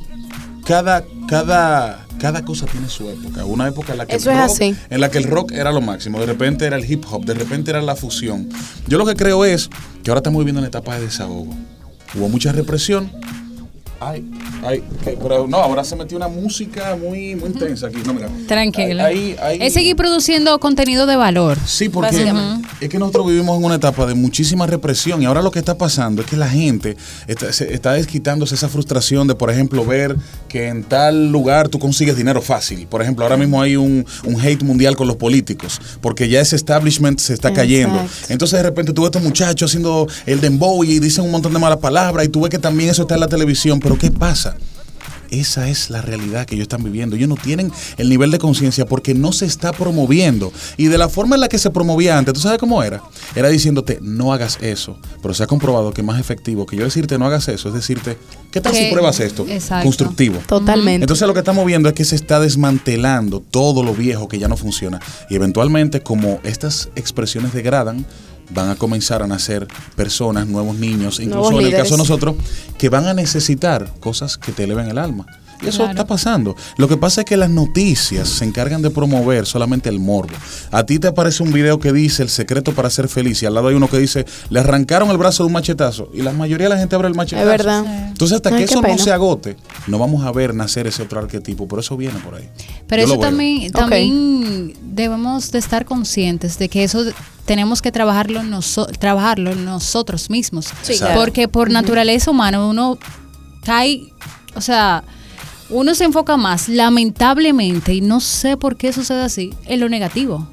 cada, 0.64 1.04
cada, 1.28 2.06
cada 2.18 2.44
cosa 2.44 2.66
tiene 2.66 2.88
su 2.88 3.08
época. 3.10 3.44
Una 3.44 3.68
época 3.68 3.92
en 3.92 3.98
la 3.98 4.06
que 4.06 4.16
Eso 4.16 4.30
el 4.30 4.36
es 4.38 4.42
rock, 4.42 4.50
así. 4.52 4.76
en 4.90 5.00
la 5.00 5.10
que 5.10 5.18
el 5.18 5.24
rock 5.24 5.52
era 5.52 5.72
lo 5.72 5.80
máximo, 5.80 6.20
de 6.20 6.26
repente 6.26 6.64
era 6.64 6.76
el 6.76 6.90
hip 6.90 7.04
hop, 7.10 7.24
de 7.24 7.34
repente 7.34 7.70
era 7.70 7.82
la 7.82 7.96
fusión. 7.96 8.48
Yo 8.86 8.98
lo 8.98 9.04
que 9.04 9.14
creo 9.14 9.44
es 9.44 9.68
que 10.02 10.10
ahora 10.10 10.20
estamos 10.20 10.38
viviendo 10.38 10.60
una 10.60 10.68
etapa 10.68 10.94
de 10.96 11.02
desahogo. 11.06 11.54
Hubo 12.16 12.28
mucha 12.28 12.52
represión. 12.52 13.10
Ay, 14.06 14.24
ay, 14.66 14.82
que- 15.02 15.16
pero 15.22 15.46
no, 15.46 15.56
ahora 15.58 15.82
se 15.84 15.96
metió 15.96 16.16
una 16.16 16.28
música 16.28 16.96
muy, 16.96 17.34
muy 17.36 17.48
intensa 17.50 17.86
aquí. 17.86 17.98
No, 18.04 18.12
mira. 18.14 18.28
Ahí- 19.06 19.36
Es 19.62 19.72
seguir 19.72 19.96
produciendo 19.96 20.58
contenido 20.60 21.06
de 21.06 21.16
valor. 21.16 21.56
Sí, 21.66 21.88
porque 21.88 22.08
es 22.80 22.88
que 22.88 22.98
nosotros 22.98 23.26
vivimos 23.28 23.58
en 23.58 23.64
una 23.64 23.76
etapa 23.76 24.04
de 24.06 24.14
muchísima 24.14 24.66
represión 24.66 25.22
y 25.22 25.24
ahora 25.26 25.42
lo 25.42 25.50
que 25.50 25.58
está 25.58 25.78
pasando 25.78 26.22
es 26.22 26.28
que 26.28 26.36
la 26.36 26.48
gente 26.48 26.96
está, 27.26 27.52
se- 27.52 27.72
está 27.72 27.92
desquitándose 27.94 28.54
esa 28.54 28.68
frustración 28.68 29.26
de, 29.28 29.34
por 29.34 29.50
ejemplo, 29.50 29.84
ver 29.84 30.16
que 30.48 30.68
en 30.68 30.84
tal 30.84 31.30
lugar 31.32 31.68
tú 31.68 31.78
consigues 31.78 32.16
dinero 32.16 32.42
fácil. 32.42 32.86
Por 32.86 33.00
ejemplo, 33.02 33.24
ahora 33.24 33.36
mismo 33.36 33.60
hay 33.62 33.76
un, 33.76 34.04
un 34.24 34.40
hate 34.40 34.62
mundial 34.62 34.96
con 34.96 35.06
los 35.06 35.16
políticos 35.16 35.80
porque 36.00 36.28
ya 36.28 36.40
ese 36.40 36.56
establishment 36.56 37.18
se 37.20 37.34
está 37.34 37.52
cayendo. 37.52 37.96
Exacto. 38.00 38.32
Entonces 38.32 38.58
de 38.58 38.62
repente 38.62 38.92
tú 38.92 39.02
ves 39.02 39.06
a 39.06 39.10
estos 39.10 39.22
muchachos 39.22 39.70
haciendo 39.70 40.06
el 40.26 40.40
dembow 40.40 40.84
y 40.84 40.98
dicen 40.98 41.24
un 41.24 41.30
montón 41.30 41.52
de 41.52 41.58
malas 41.58 41.78
palabras 41.78 42.26
y 42.26 42.28
tú 42.28 42.40
ves 42.42 42.50
que 42.50 42.58
también 42.58 42.90
eso 42.90 43.02
está 43.02 43.14
en 43.14 43.20
la 43.20 43.28
televisión. 43.28 43.80
Pero 43.80 43.93
¿qué 43.98 44.10
pasa? 44.10 44.56
Esa 45.30 45.68
es 45.68 45.90
la 45.90 46.00
realidad 46.00 46.46
que 46.46 46.54
ellos 46.54 46.64
están 46.64 46.84
viviendo. 46.84 47.16
Ellos 47.16 47.28
no 47.28 47.36
tienen 47.36 47.72
el 47.96 48.08
nivel 48.08 48.30
de 48.30 48.38
conciencia 48.38 48.86
porque 48.86 49.14
no 49.14 49.32
se 49.32 49.46
está 49.46 49.72
promoviendo. 49.72 50.52
Y 50.76 50.86
de 50.86 50.98
la 50.98 51.08
forma 51.08 51.34
en 51.34 51.40
la 51.40 51.48
que 51.48 51.58
se 51.58 51.70
promovía 51.70 52.16
antes, 52.16 52.34
¿tú 52.34 52.40
sabes 52.40 52.58
cómo 52.58 52.82
era? 52.82 53.02
Era 53.34 53.48
diciéndote, 53.48 53.98
no 54.00 54.32
hagas 54.32 54.58
eso. 54.60 54.98
Pero 55.22 55.34
se 55.34 55.42
ha 55.42 55.46
comprobado 55.46 55.92
que 55.92 56.02
es 56.02 56.06
más 56.06 56.20
efectivo 56.20 56.66
que 56.66 56.76
yo 56.76 56.84
decirte, 56.84 57.18
no 57.18 57.26
hagas 57.26 57.48
eso, 57.48 57.68
es 57.68 57.74
decirte, 57.74 58.16
¿qué 58.52 58.60
tal 58.60 58.74
si 58.74 58.90
pruebas 58.90 59.18
esto? 59.20 59.44
Exacto. 59.48 59.84
Constructivo. 59.84 60.38
Totalmente. 60.46 61.04
Entonces 61.04 61.26
lo 61.26 61.34
que 61.34 61.40
estamos 61.40 61.64
viendo 61.66 61.88
es 61.88 61.94
que 61.94 62.04
se 62.04 62.16
está 62.16 62.38
desmantelando 62.38 63.40
todo 63.40 63.82
lo 63.82 63.94
viejo 63.94 64.28
que 64.28 64.38
ya 64.38 64.48
no 64.48 64.56
funciona. 64.56 65.00
Y 65.30 65.34
eventualmente, 65.34 66.00
como 66.00 66.40
estas 66.44 66.90
expresiones 66.94 67.52
degradan, 67.52 68.06
van 68.54 68.70
a 68.70 68.76
comenzar 68.76 69.22
a 69.22 69.26
nacer 69.26 69.66
personas, 69.96 70.46
nuevos 70.46 70.76
niños, 70.76 71.20
incluso 71.20 71.50
Nuevos 71.50 71.60
en 71.60 71.66
el 71.66 71.76
caso 71.76 71.94
de 71.94 71.98
nosotros, 71.98 72.36
que 72.78 72.88
van 72.88 73.06
a 73.06 73.14
necesitar 73.14 73.92
cosas 74.00 74.38
que 74.38 74.52
te 74.52 74.64
eleven 74.64 74.88
el 74.88 74.98
alma. 74.98 75.26
Y 75.64 75.68
eso 75.68 75.78
Claro. 75.78 75.90
está 75.92 76.06
pasando. 76.06 76.56
Lo 76.76 76.88
que 76.88 76.96
pasa 76.96 77.22
es 77.22 77.24
que 77.24 77.36
las 77.36 77.50
noticias 77.50 78.28
se 78.28 78.44
encargan 78.44 78.82
de 78.82 78.90
promover 78.90 79.46
solamente 79.46 79.88
el 79.88 79.98
morbo. 80.00 80.34
A 80.70 80.84
ti 80.84 80.98
te 80.98 81.08
aparece 81.08 81.42
un 81.42 81.52
video 81.52 81.78
que 81.78 81.92
dice 81.92 82.22
el 82.22 82.28
secreto 82.28 82.72
para 82.74 82.90
ser 82.90 83.08
feliz 83.08 83.42
y 83.42 83.46
al 83.46 83.54
lado 83.54 83.68
hay 83.68 83.74
uno 83.74 83.88
que 83.88 83.98
dice 83.98 84.24
le 84.50 84.60
arrancaron 84.60 85.10
el 85.10 85.16
brazo 85.16 85.42
de 85.42 85.46
un 85.48 85.52
machetazo 85.54 86.10
y 86.12 86.22
la 86.22 86.32
mayoría 86.32 86.68
de 86.68 86.74
la 86.74 86.78
gente 86.80 86.94
abre 86.96 87.08
el 87.08 87.14
machetazo. 87.14 87.42
Es 87.42 87.48
verdad. 87.58 87.84
Entonces 88.08 88.36
hasta 88.36 88.50
Ay, 88.50 88.56
que 88.58 88.64
eso 88.64 88.82
no 88.82 88.98
se 88.98 89.12
agote, 89.12 89.56
no 89.86 89.98
vamos 89.98 90.24
a 90.24 90.32
ver 90.32 90.54
nacer 90.54 90.86
ese 90.86 91.02
otro 91.02 91.18
arquetipo. 91.20 91.66
Por 91.66 91.78
eso 91.80 91.96
viene 91.96 92.18
por 92.20 92.34
ahí. 92.34 92.48
Pero 92.86 93.02
Yo 93.06 93.14
eso 93.14 93.18
también, 93.20 93.72
también 93.72 94.74
debemos 94.82 95.50
de 95.50 95.58
estar 95.58 95.84
conscientes 95.84 96.58
de 96.58 96.68
que 96.68 96.84
eso 96.84 97.04
tenemos 97.46 97.82
que 97.82 97.92
trabajarlo, 97.92 98.42
noso- 98.42 98.86
trabajarlo 98.98 99.54
nosotros 99.54 100.30
mismos. 100.30 100.66
Sí. 100.82 100.94
Porque 101.14 101.48
por 101.48 101.70
naturaleza 101.70 102.30
humana 102.30 102.64
uno 102.64 102.98
cae, 103.64 104.12
o 104.54 104.60
sea, 104.60 105.04
uno 105.70 105.94
se 105.94 106.04
enfoca 106.04 106.36
más, 106.36 106.68
lamentablemente, 106.68 107.94
y 107.94 108.00
no 108.00 108.20
sé 108.20 108.56
por 108.56 108.76
qué 108.76 108.92
sucede 108.92 109.22
así, 109.22 109.52
en 109.66 109.80
lo 109.80 109.88
negativo. 109.88 110.48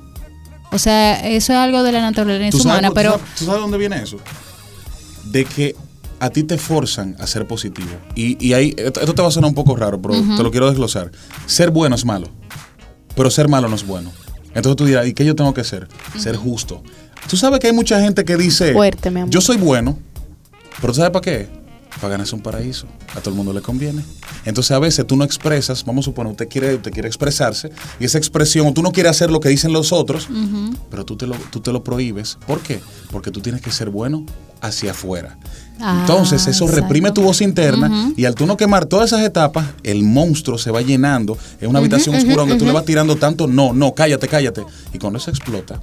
O 0.71 0.79
sea, 0.79 1.19
eso 1.29 1.51
es 1.53 1.59
algo 1.59 1.83
de 1.83 1.91
la 1.91 2.01
naturaleza 2.01 2.51
¿Tú 2.57 2.63
sabes, 2.63 2.73
humana, 2.73 2.87
tú 2.89 2.93
pero 2.93 3.11
sabes- 3.11 3.25
¿Tú 3.37 3.45
sabes 3.45 3.61
dónde 3.61 3.77
viene 3.77 4.01
eso? 4.01 4.17
De 5.25 5.43
que 5.45 5.75
a 6.19 6.29
ti 6.29 6.43
te 6.43 6.57
forzan 6.57 7.15
a 7.19 7.27
ser 7.27 7.45
positivo. 7.47 7.89
Y, 8.15 8.37
y 8.45 8.53
ahí, 8.53 8.73
esto, 8.77 8.99
esto 9.01 9.13
te 9.13 9.21
va 9.21 9.27
a 9.27 9.31
sonar 9.31 9.49
un 9.49 9.55
poco 9.55 9.75
raro, 9.75 10.01
pero 10.01 10.13
te 10.37 10.43
lo 10.43 10.51
quiero 10.51 10.69
desglosar. 10.69 11.11
Ser 11.45 11.71
bueno 11.71 11.95
es 11.95 12.05
malo, 12.05 12.27
pero 13.15 13.29
ser 13.29 13.47
malo 13.49 13.67
no 13.67 13.75
es 13.75 13.85
bueno. 13.85 14.11
Entonces 14.53 14.75
tú 14.77 14.85
dirás, 14.85 15.07
¿y 15.07 15.13
qué 15.13 15.25
yo 15.25 15.35
tengo 15.35 15.53
que 15.53 15.63
ser? 15.63 15.87
Ser 16.17 16.35
justo. 16.35 16.83
Tú 17.29 17.37
sabes 17.37 17.59
que 17.59 17.67
hay 17.67 17.73
mucha 17.73 17.99
gente 18.01 18.23
que 18.23 18.37
dice, 18.37 18.73
Fuerte, 18.73 19.09
mi 19.11 19.21
amor. 19.21 19.31
yo 19.33 19.41
soy 19.41 19.57
bueno, 19.57 19.97
pero 20.79 20.93
¿tú 20.93 20.97
sabes 20.97 21.11
para 21.11 21.21
qué? 21.23 21.49
Para 22.01 22.13
ganarse 22.13 22.35
un 22.35 22.41
paraíso. 22.41 22.87
A 23.15 23.19
todo 23.19 23.29
el 23.29 23.35
mundo 23.35 23.53
le 23.53 23.61
conviene. 23.61 24.03
Entonces 24.43 24.71
a 24.71 24.79
veces 24.79 25.05
tú 25.05 25.15
no 25.15 25.23
expresas, 25.23 25.85
vamos 25.85 26.03
a 26.03 26.05
suponer, 26.05 26.31
usted 26.31 26.47
quiere, 26.49 26.75
usted 26.75 26.91
quiere 26.91 27.07
expresarse, 27.07 27.69
y 27.99 28.05
esa 28.05 28.17
expresión, 28.17 28.73
tú 28.73 28.81
no 28.81 28.91
quieres 28.91 29.11
hacer 29.11 29.29
lo 29.29 29.39
que 29.39 29.49
dicen 29.49 29.71
los 29.71 29.91
otros, 29.91 30.27
pero 30.89 31.05
tú 31.05 31.15
te, 31.15 31.27
lo, 31.27 31.35
tú 31.51 31.59
te 31.59 31.71
lo 31.71 31.83
prohíbes. 31.83 32.37
¿Por 32.47 32.59
qué? 32.61 32.79
Porque 33.11 33.29
tú 33.29 33.39
tienes 33.39 33.61
que 33.61 33.71
ser 33.71 33.89
bueno 33.91 34.25
hacia 34.61 34.91
afuera. 34.91 35.37
Ah, 35.79 35.99
Entonces 36.01 36.45
eso 36.47 36.67
reprime 36.67 37.11
tu 37.11 37.21
voz 37.21 37.41
interna 37.41 38.11
y 38.15 38.25
al 38.25 38.35
tú 38.35 38.45
no 38.45 38.55
quemar 38.57 38.85
todas 38.85 39.11
esas 39.11 39.25
etapas, 39.25 39.65
el 39.83 40.03
monstruo 40.03 40.57
se 40.57 40.69
va 40.69 40.81
llenando 40.81 41.37
en 41.59 41.69
una 41.69 41.79
habitación 41.79 42.15
oscura 42.15 42.37
donde 42.37 42.55
tú 42.57 42.65
le 42.65 42.71
vas 42.71 42.85
tirando 42.85 43.15
tanto, 43.15 43.47
no, 43.47 43.73
no, 43.73 43.93
cállate, 43.93 44.27
cállate. 44.27 44.63
Y 44.93 44.99
cuando 44.99 45.17
eso 45.17 45.31
explota, 45.31 45.81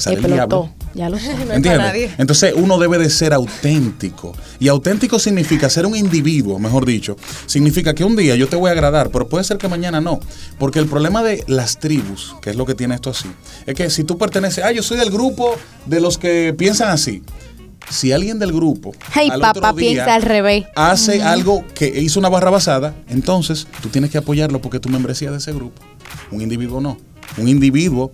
sale 0.00 0.16
el 0.16 0.32
diablo. 0.32 0.70
Ya 0.94 1.08
lo 1.08 1.18
sé. 1.18 1.34
nadie. 1.60 2.10
Entonces 2.18 2.52
uno 2.56 2.78
debe 2.78 2.98
de 2.98 3.10
ser 3.10 3.32
auténtico. 3.32 4.34
Y 4.58 4.68
auténtico 4.68 5.18
significa 5.18 5.70
ser 5.70 5.86
un 5.86 5.96
individuo, 5.96 6.58
mejor 6.58 6.84
dicho. 6.84 7.16
Significa 7.46 7.94
que 7.94 8.04
un 8.04 8.16
día 8.16 8.34
yo 8.34 8.48
te 8.48 8.56
voy 8.56 8.68
a 8.68 8.72
agradar, 8.72 9.10
pero 9.10 9.28
puede 9.28 9.44
ser 9.44 9.58
que 9.58 9.68
mañana 9.68 10.00
no. 10.00 10.20
Porque 10.58 10.78
el 10.78 10.86
problema 10.86 11.22
de 11.22 11.44
las 11.46 11.78
tribus, 11.78 12.34
que 12.42 12.50
es 12.50 12.56
lo 12.56 12.66
que 12.66 12.74
tiene 12.74 12.94
esto 12.94 13.10
así, 13.10 13.28
es 13.66 13.74
que 13.74 13.90
si 13.90 14.04
tú 14.04 14.18
perteneces, 14.18 14.64
ah, 14.64 14.72
yo 14.72 14.82
soy 14.82 14.98
del 14.98 15.10
grupo 15.10 15.54
de 15.86 16.00
los 16.00 16.18
que 16.18 16.54
piensan 16.56 16.90
así. 16.90 17.22
Si 17.88 18.12
alguien 18.12 18.38
del 18.38 18.52
grupo 18.52 18.92
Ay, 19.14 19.30
al 19.30 19.40
papá 19.40 19.70
otro 19.70 19.80
día 19.80 19.92
piensa 19.94 20.14
al 20.14 20.22
revés. 20.22 20.64
hace 20.76 21.22
algo 21.22 21.64
que 21.74 21.88
hizo 21.88 22.20
una 22.20 22.28
barra 22.28 22.50
basada, 22.50 22.94
entonces 23.08 23.66
tú 23.82 23.88
tienes 23.88 24.10
que 24.10 24.18
apoyarlo 24.18 24.60
porque 24.60 24.78
tu 24.78 24.88
membresía 24.88 25.32
de 25.32 25.38
ese 25.38 25.52
grupo. 25.52 25.82
Un 26.30 26.40
individuo 26.40 26.80
no. 26.80 26.98
Un 27.36 27.48
individuo 27.48 28.12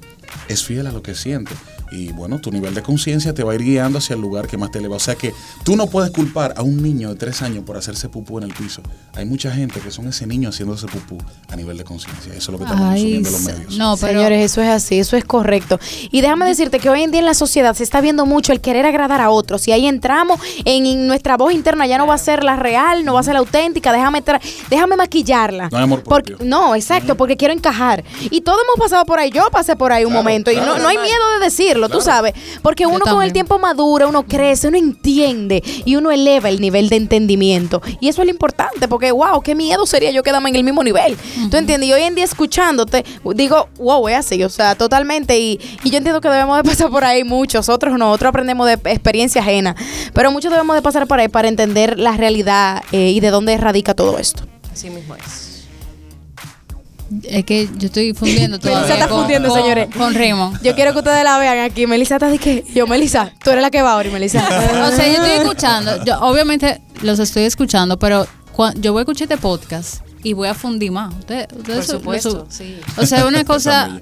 es 0.48 0.64
fiel 0.64 0.86
a 0.86 0.92
lo 0.92 1.02
que 1.02 1.14
siente. 1.14 1.52
Y 1.92 2.10
bueno, 2.12 2.38
tu 2.40 2.50
nivel 2.50 2.74
de 2.74 2.82
conciencia 2.82 3.32
te 3.32 3.44
va 3.44 3.52
a 3.52 3.54
ir 3.54 3.62
guiando 3.62 3.98
hacia 3.98 4.14
el 4.14 4.20
lugar 4.20 4.46
que 4.48 4.56
más 4.56 4.70
te 4.72 4.78
eleva. 4.78 4.96
O 4.96 5.00
sea 5.00 5.14
que 5.14 5.32
tú 5.64 5.76
no 5.76 5.86
puedes 5.86 6.10
culpar 6.10 6.54
a 6.56 6.62
un 6.62 6.82
niño 6.82 7.10
de 7.10 7.14
tres 7.16 7.42
años 7.42 7.64
por 7.64 7.76
hacerse 7.76 8.08
pupú 8.08 8.38
en 8.38 8.44
el 8.44 8.52
piso. 8.54 8.82
Hay 9.14 9.24
mucha 9.24 9.50
gente 9.52 9.78
que 9.80 9.90
son 9.90 10.08
ese 10.08 10.26
niño 10.26 10.48
haciéndose 10.48 10.86
pupú 10.88 11.18
a 11.48 11.54
nivel 11.56 11.76
de 11.78 11.84
conciencia. 11.84 12.32
Eso 12.34 12.38
es 12.38 12.48
lo 12.48 12.58
que 12.58 12.64
estamos 12.64 12.88
Ay, 12.88 13.00
asumiendo 13.02 13.30
los 13.30 13.40
medios. 13.42 13.76
no, 13.78 13.96
pero 13.96 14.12
Señores, 14.18 14.50
eso 14.52 14.62
es 14.62 14.68
así, 14.68 14.98
eso 14.98 15.16
es 15.16 15.24
correcto. 15.24 15.78
Y 16.10 16.20
déjame 16.22 16.46
decirte 16.46 16.80
que 16.80 16.90
hoy 16.90 17.02
en 17.02 17.10
día 17.12 17.20
en 17.20 17.26
la 17.26 17.34
sociedad 17.34 17.74
se 17.74 17.84
está 17.84 18.00
viendo 18.00 18.26
mucho 18.26 18.52
el 18.52 18.60
querer 18.60 18.84
agradar 18.84 19.20
a 19.20 19.30
otros. 19.30 19.66
Y 19.68 19.72
ahí 19.72 19.86
entramos 19.86 20.40
en, 20.64 20.86
en 20.86 21.06
nuestra 21.06 21.36
voz 21.36 21.52
interna, 21.52 21.86
ya 21.86 21.98
no 21.98 22.06
va 22.08 22.14
a 22.14 22.18
ser 22.18 22.42
la 22.42 22.56
real, 22.56 23.04
no 23.04 23.14
va 23.14 23.20
a 23.20 23.22
ser 23.22 23.34
la 23.34 23.40
auténtica, 23.40 23.92
déjame, 23.92 24.24
tra- 24.24 24.40
déjame 24.68 24.96
maquillarla. 24.96 25.68
No 25.70 25.78
hay 25.78 25.84
amor 25.84 26.02
Porque- 26.02 26.32
propio. 26.32 26.46
no, 26.48 26.74
exacto, 26.74 27.14
porque 27.16 27.36
quiero 27.36 27.54
encajar. 27.54 28.02
Y 28.30 28.40
todos 28.40 28.58
hemos 28.64 28.84
pasado 28.84 29.04
por 29.06 29.18
ahí, 29.20 29.30
yo 29.30 29.48
pasé 29.52 29.76
por 29.76 29.92
ahí 29.92 30.04
un 30.04 30.10
Claro, 30.10 30.22
momento 30.24 30.50
y 30.50 30.56
no, 30.56 30.78
no 30.78 30.88
hay 30.88 30.96
miedo 30.98 31.30
de 31.38 31.44
decirlo, 31.44 31.85
tú 31.88 31.98
Claro. 31.98 32.04
sabes. 32.04 32.34
Porque 32.62 32.86
uno 32.86 33.04
con 33.04 33.22
el 33.22 33.32
tiempo 33.32 33.58
madura, 33.58 34.06
uno 34.06 34.24
crece, 34.26 34.68
uno 34.68 34.76
entiende 34.76 35.62
y 35.84 35.96
uno 35.96 36.10
eleva 36.10 36.48
el 36.48 36.60
nivel 36.60 36.88
de 36.88 36.96
entendimiento. 36.96 37.80
Y 38.00 38.08
eso 38.08 38.22
es 38.22 38.26
lo 38.26 38.32
importante, 38.32 38.88
porque 38.88 39.12
wow, 39.12 39.40
qué 39.42 39.54
miedo 39.54 39.86
sería 39.86 40.10
yo 40.10 40.22
quedarme 40.22 40.50
en 40.50 40.56
el 40.56 40.64
mismo 40.64 40.82
nivel. 40.82 41.16
¿Tú 41.50 41.56
entiendes? 41.56 41.88
Y 41.88 41.92
hoy 41.92 42.02
en 42.02 42.14
día 42.14 42.24
escuchándote, 42.24 43.04
digo, 43.34 43.68
wow, 43.78 44.08
es 44.08 44.16
así, 44.16 44.42
o 44.44 44.48
sea, 44.48 44.74
totalmente. 44.74 45.38
Y, 45.38 45.60
y 45.84 45.90
yo 45.90 45.98
entiendo 45.98 46.20
que 46.20 46.28
debemos 46.28 46.56
de 46.56 46.64
pasar 46.64 46.90
por 46.90 47.04
ahí 47.04 47.24
muchos, 47.24 47.68
otros 47.68 47.98
no, 47.98 48.10
otros 48.10 48.28
aprendemos 48.30 48.66
de 48.66 48.74
experiencia 48.74 49.40
ajena. 49.40 49.74
Pero 50.12 50.30
muchos 50.30 50.50
debemos 50.50 50.76
de 50.76 50.82
pasar 50.82 51.06
por 51.06 51.18
ahí 51.20 51.28
para 51.28 51.48
entender 51.48 51.98
la 51.98 52.16
realidad 52.16 52.82
eh, 52.92 53.10
y 53.10 53.20
de 53.20 53.30
dónde 53.30 53.56
radica 53.56 53.94
todo 53.94 54.18
esto. 54.18 54.42
Así 54.72 54.90
mismo 54.90 55.14
es. 55.16 55.55
Es 57.24 57.44
que 57.44 57.68
yo 57.76 57.86
estoy 57.86 58.12
fundiendo 58.14 58.58
Melissa 58.62 58.70
todavía 58.72 58.94
está 58.94 59.08
con- 59.08 59.18
fundiendo, 59.20 59.48
con- 59.48 59.60
señores. 59.60 59.88
Con 59.96 60.14
Raymond. 60.14 60.62
Yo 60.62 60.74
quiero 60.74 60.92
que 60.92 60.98
ustedes 60.98 61.24
la 61.24 61.38
vean 61.38 61.58
aquí. 61.60 61.86
Melissa 61.86 62.16
está 62.16 62.28
de 62.28 62.38
que 62.38 62.64
yo, 62.74 62.86
Melissa, 62.86 63.32
tú 63.42 63.50
eres 63.50 63.62
la 63.62 63.70
que 63.70 63.82
va 63.82 63.92
ahora, 63.92 64.10
Melissa. 64.10 64.40
O 64.86 64.90
sea, 64.96 65.06
yo 65.06 65.14
estoy 65.22 65.30
escuchando, 65.40 66.04
yo 66.04 66.18
obviamente 66.20 66.80
los 67.02 67.18
estoy 67.18 67.44
escuchando, 67.44 67.98
pero 67.98 68.26
yo 68.76 68.92
voy 68.92 69.00
a 69.00 69.02
escuchar 69.02 69.24
este 69.30 69.36
podcast 69.36 70.00
y 70.22 70.32
voy 70.32 70.48
a 70.48 70.54
fundir 70.54 70.90
más. 70.92 71.14
Ustedes- 71.14 71.48
ustedes 71.56 71.76
Por 71.78 71.84
su- 71.86 71.92
supuesto, 71.92 72.46
su- 72.50 72.56
sí. 72.56 72.78
O 72.96 73.06
sea, 73.06 73.26
una 73.26 73.44
cosa, 73.46 73.98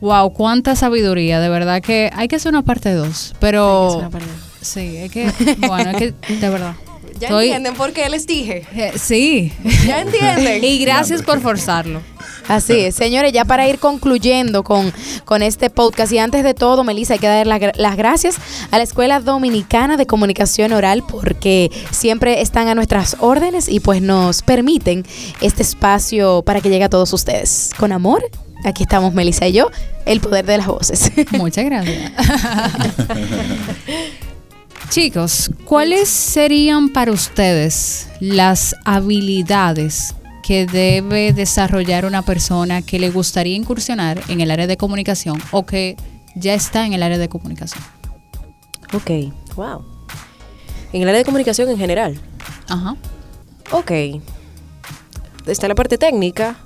wow, 0.00 0.32
cuánta 0.32 0.76
sabiduría, 0.76 1.40
de 1.40 1.48
verdad 1.48 1.80
que 1.80 2.10
hay 2.14 2.28
que 2.28 2.36
hacer 2.36 2.50
una 2.50 2.62
parte 2.62 2.92
2, 2.92 3.34
pero 3.38 4.02
sí, 4.60 4.96
es 4.96 5.10
que, 5.10 5.32
bueno, 5.66 5.90
es 5.92 5.96
que 5.96 6.14
de 6.34 6.48
verdad. 6.50 6.74
¿Ya 7.22 7.28
estoy- 7.28 7.44
entienden 7.46 7.74
por 7.74 7.92
qué 7.92 8.08
les 8.08 8.26
dije? 8.26 8.64
eh, 8.74 8.92
sí. 8.96 9.52
¿Ya 9.86 10.00
entienden? 10.00 10.64
y 10.64 10.78
gracias 10.78 11.22
por 11.22 11.40
forzarlo. 11.40 12.00
Así 12.48 12.72
es, 12.80 12.96
señores, 12.96 13.32
ya 13.32 13.44
para 13.44 13.68
ir 13.68 13.78
concluyendo 13.78 14.64
con, 14.64 14.92
con 15.24 15.42
este 15.42 15.70
podcast 15.70 16.12
y 16.12 16.18
antes 16.18 16.42
de 16.42 16.54
todo, 16.54 16.82
Melissa, 16.82 17.14
hay 17.14 17.20
que 17.20 17.28
dar 17.28 17.46
la 17.46 17.60
gra- 17.60 17.76
las 17.76 17.96
gracias 17.96 18.34
a 18.72 18.78
la 18.78 18.82
Escuela 18.82 19.20
Dominicana 19.20 19.96
de 19.96 20.06
Comunicación 20.06 20.72
Oral 20.72 21.04
porque 21.08 21.70
siempre 21.92 22.40
están 22.42 22.66
a 22.66 22.74
nuestras 22.74 23.16
órdenes 23.20 23.68
y 23.68 23.78
pues 23.78 24.02
nos 24.02 24.42
permiten 24.42 25.06
este 25.40 25.62
espacio 25.62 26.42
para 26.42 26.60
que 26.60 26.68
llegue 26.68 26.84
a 26.84 26.90
todos 26.90 27.12
ustedes. 27.12 27.70
Con 27.78 27.92
amor, 27.92 28.24
aquí 28.64 28.82
estamos 28.82 29.14
Melissa 29.14 29.46
y 29.46 29.52
yo, 29.52 29.70
el 30.04 30.20
poder 30.20 30.44
de 30.44 30.58
las 30.58 30.66
voces. 30.66 31.12
Muchas 31.30 31.64
gracias. 31.64 32.10
Chicos, 34.92 35.50
¿cuáles 35.64 36.06
serían 36.10 36.90
para 36.90 37.12
ustedes 37.12 38.08
las 38.20 38.76
habilidades 38.84 40.14
que 40.42 40.66
debe 40.66 41.32
desarrollar 41.32 42.04
una 42.04 42.20
persona 42.20 42.82
que 42.82 42.98
le 42.98 43.08
gustaría 43.08 43.56
incursionar 43.56 44.20
en 44.28 44.42
el 44.42 44.50
área 44.50 44.66
de 44.66 44.76
comunicación 44.76 45.42
o 45.50 45.64
que 45.64 45.96
ya 46.34 46.52
está 46.52 46.84
en 46.84 46.92
el 46.92 47.02
área 47.02 47.16
de 47.16 47.30
comunicación? 47.30 47.82
Ok, 48.92 49.32
wow. 49.56 49.82
En 50.92 51.00
el 51.00 51.08
área 51.08 51.20
de 51.20 51.24
comunicación 51.24 51.70
en 51.70 51.78
general. 51.78 52.20
Ajá. 52.68 52.94
Ok. 53.70 53.92
Está 55.46 55.68
la 55.68 55.74
parte 55.74 55.96
técnica, 55.96 56.58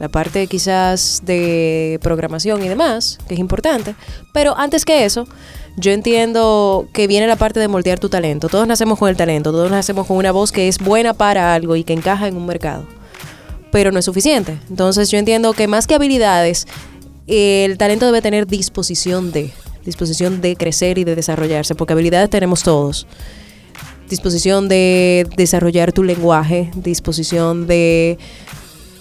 la 0.00 0.08
parte 0.08 0.48
quizás 0.48 1.22
de 1.24 2.00
programación 2.02 2.60
y 2.64 2.68
demás, 2.68 3.20
que 3.28 3.34
es 3.34 3.40
importante. 3.40 3.94
Pero 4.32 4.58
antes 4.58 4.84
que 4.84 5.04
eso, 5.04 5.28
yo 5.76 5.92
entiendo 5.92 6.86
que 6.92 7.06
viene 7.06 7.26
la 7.26 7.36
parte 7.36 7.60
de 7.60 7.68
moldear 7.68 7.98
tu 7.98 8.08
talento. 8.08 8.48
Todos 8.48 8.66
nacemos 8.66 8.98
con 8.98 9.08
el 9.08 9.16
talento, 9.16 9.52
todos 9.52 9.70
nacemos 9.70 10.06
con 10.06 10.16
una 10.16 10.32
voz 10.32 10.52
que 10.52 10.68
es 10.68 10.78
buena 10.78 11.14
para 11.14 11.54
algo 11.54 11.76
y 11.76 11.84
que 11.84 11.92
encaja 11.92 12.28
en 12.28 12.36
un 12.36 12.46
mercado. 12.46 12.86
Pero 13.70 13.90
no 13.90 13.98
es 13.98 14.04
suficiente. 14.04 14.58
Entonces 14.68 15.10
yo 15.10 15.18
entiendo 15.18 15.52
que 15.54 15.66
más 15.66 15.86
que 15.86 15.94
habilidades, 15.94 16.66
el 17.26 17.78
talento 17.78 18.06
debe 18.06 18.20
tener 18.20 18.46
disposición 18.46 19.32
de, 19.32 19.50
disposición 19.84 20.40
de 20.40 20.56
crecer 20.56 20.98
y 20.98 21.04
de 21.04 21.14
desarrollarse, 21.14 21.74
porque 21.74 21.94
habilidades 21.94 22.30
tenemos 22.30 22.62
todos 22.62 23.06
disposición 24.12 24.68
de 24.68 25.26
desarrollar 25.36 25.92
tu 25.92 26.04
lenguaje, 26.04 26.70
disposición 26.74 27.66
de 27.66 28.18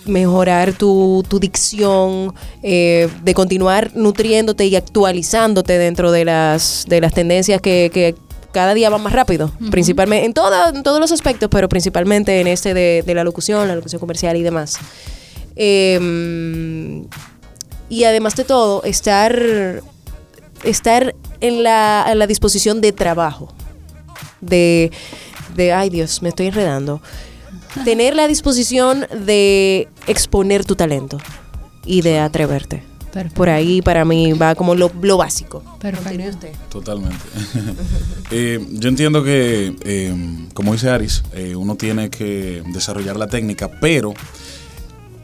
mejorar 0.06 0.74
tu, 0.74 1.24
tu 1.28 1.40
dicción, 1.40 2.34
eh, 2.64 3.08
de 3.24 3.34
continuar 3.34 3.92
nutriéndote 3.96 4.66
y 4.66 4.76
actualizándote 4.76 5.78
dentro 5.78 6.12
de 6.12 6.26
las, 6.26 6.86
de 6.88 7.02
las 7.02 7.14
tendencias 7.14 7.62
que, 7.62 7.92
que 7.94 8.16
cada 8.52 8.74
día 8.74 8.90
van 8.90 9.02
más 9.04 9.14
rápido, 9.14 9.52
principalmente 9.70 10.26
en, 10.26 10.34
toda- 10.34 10.70
en 10.70 10.84
todos 10.84 11.00
los 11.00 11.12
aspectos, 11.12 11.50
pero 11.50 11.70
principalmente 11.70 12.42
en 12.42 12.48
este 12.48 12.74
de, 12.74 13.04
de 13.06 13.14
la 13.14 13.24
locución, 13.24 13.68
la 13.68 13.76
locución 13.76 14.00
comercial 14.00 14.36
y 14.38 14.42
demás. 14.44 14.78
Eh, 15.56 17.06
y 17.90 18.04
además 18.06 18.36
de 18.36 18.44
todo, 18.46 18.84
estar, 18.84 19.82
estar 20.64 21.14
en, 21.42 21.64
la, 21.64 22.06
en 22.10 22.20
la 22.20 22.28
disposición 22.28 22.82
de 22.82 22.92
trabajo 22.94 23.54
de, 24.40 24.92
de, 25.56 25.74
ay 25.74 25.90
Dios, 25.90 26.22
me 26.22 26.30
estoy 26.30 26.48
enredando. 26.48 27.02
Tener 27.86 28.16
la 28.16 28.28
disposición 28.28 29.08
de 29.26 29.88
exponer 30.08 30.66
tu 30.66 30.76
talento 30.76 31.18
y 31.86 32.02
de 32.02 32.20
atreverte. 32.20 32.84
Perfecto. 33.12 33.36
Por 33.36 33.50
ahí 33.50 33.82
para 33.82 34.06
mí 34.06 34.34
va 34.34 34.56
como 34.56 34.74
lo, 34.76 34.92
lo 35.02 35.18
básico. 35.18 35.64
Perfecto. 35.80 36.48
Totalmente. 36.70 37.18
Eh, 38.34 38.66
yo 38.72 38.88
entiendo 38.88 39.26
que, 39.26 39.76
eh, 39.84 40.16
como 40.54 40.72
dice 40.72 40.90
Aris, 40.90 41.22
eh, 41.34 41.54
uno 41.54 41.76
tiene 41.76 42.10
que 42.10 42.64
desarrollar 42.68 43.18
la 43.18 43.28
técnica, 43.28 43.70
pero 43.70 44.14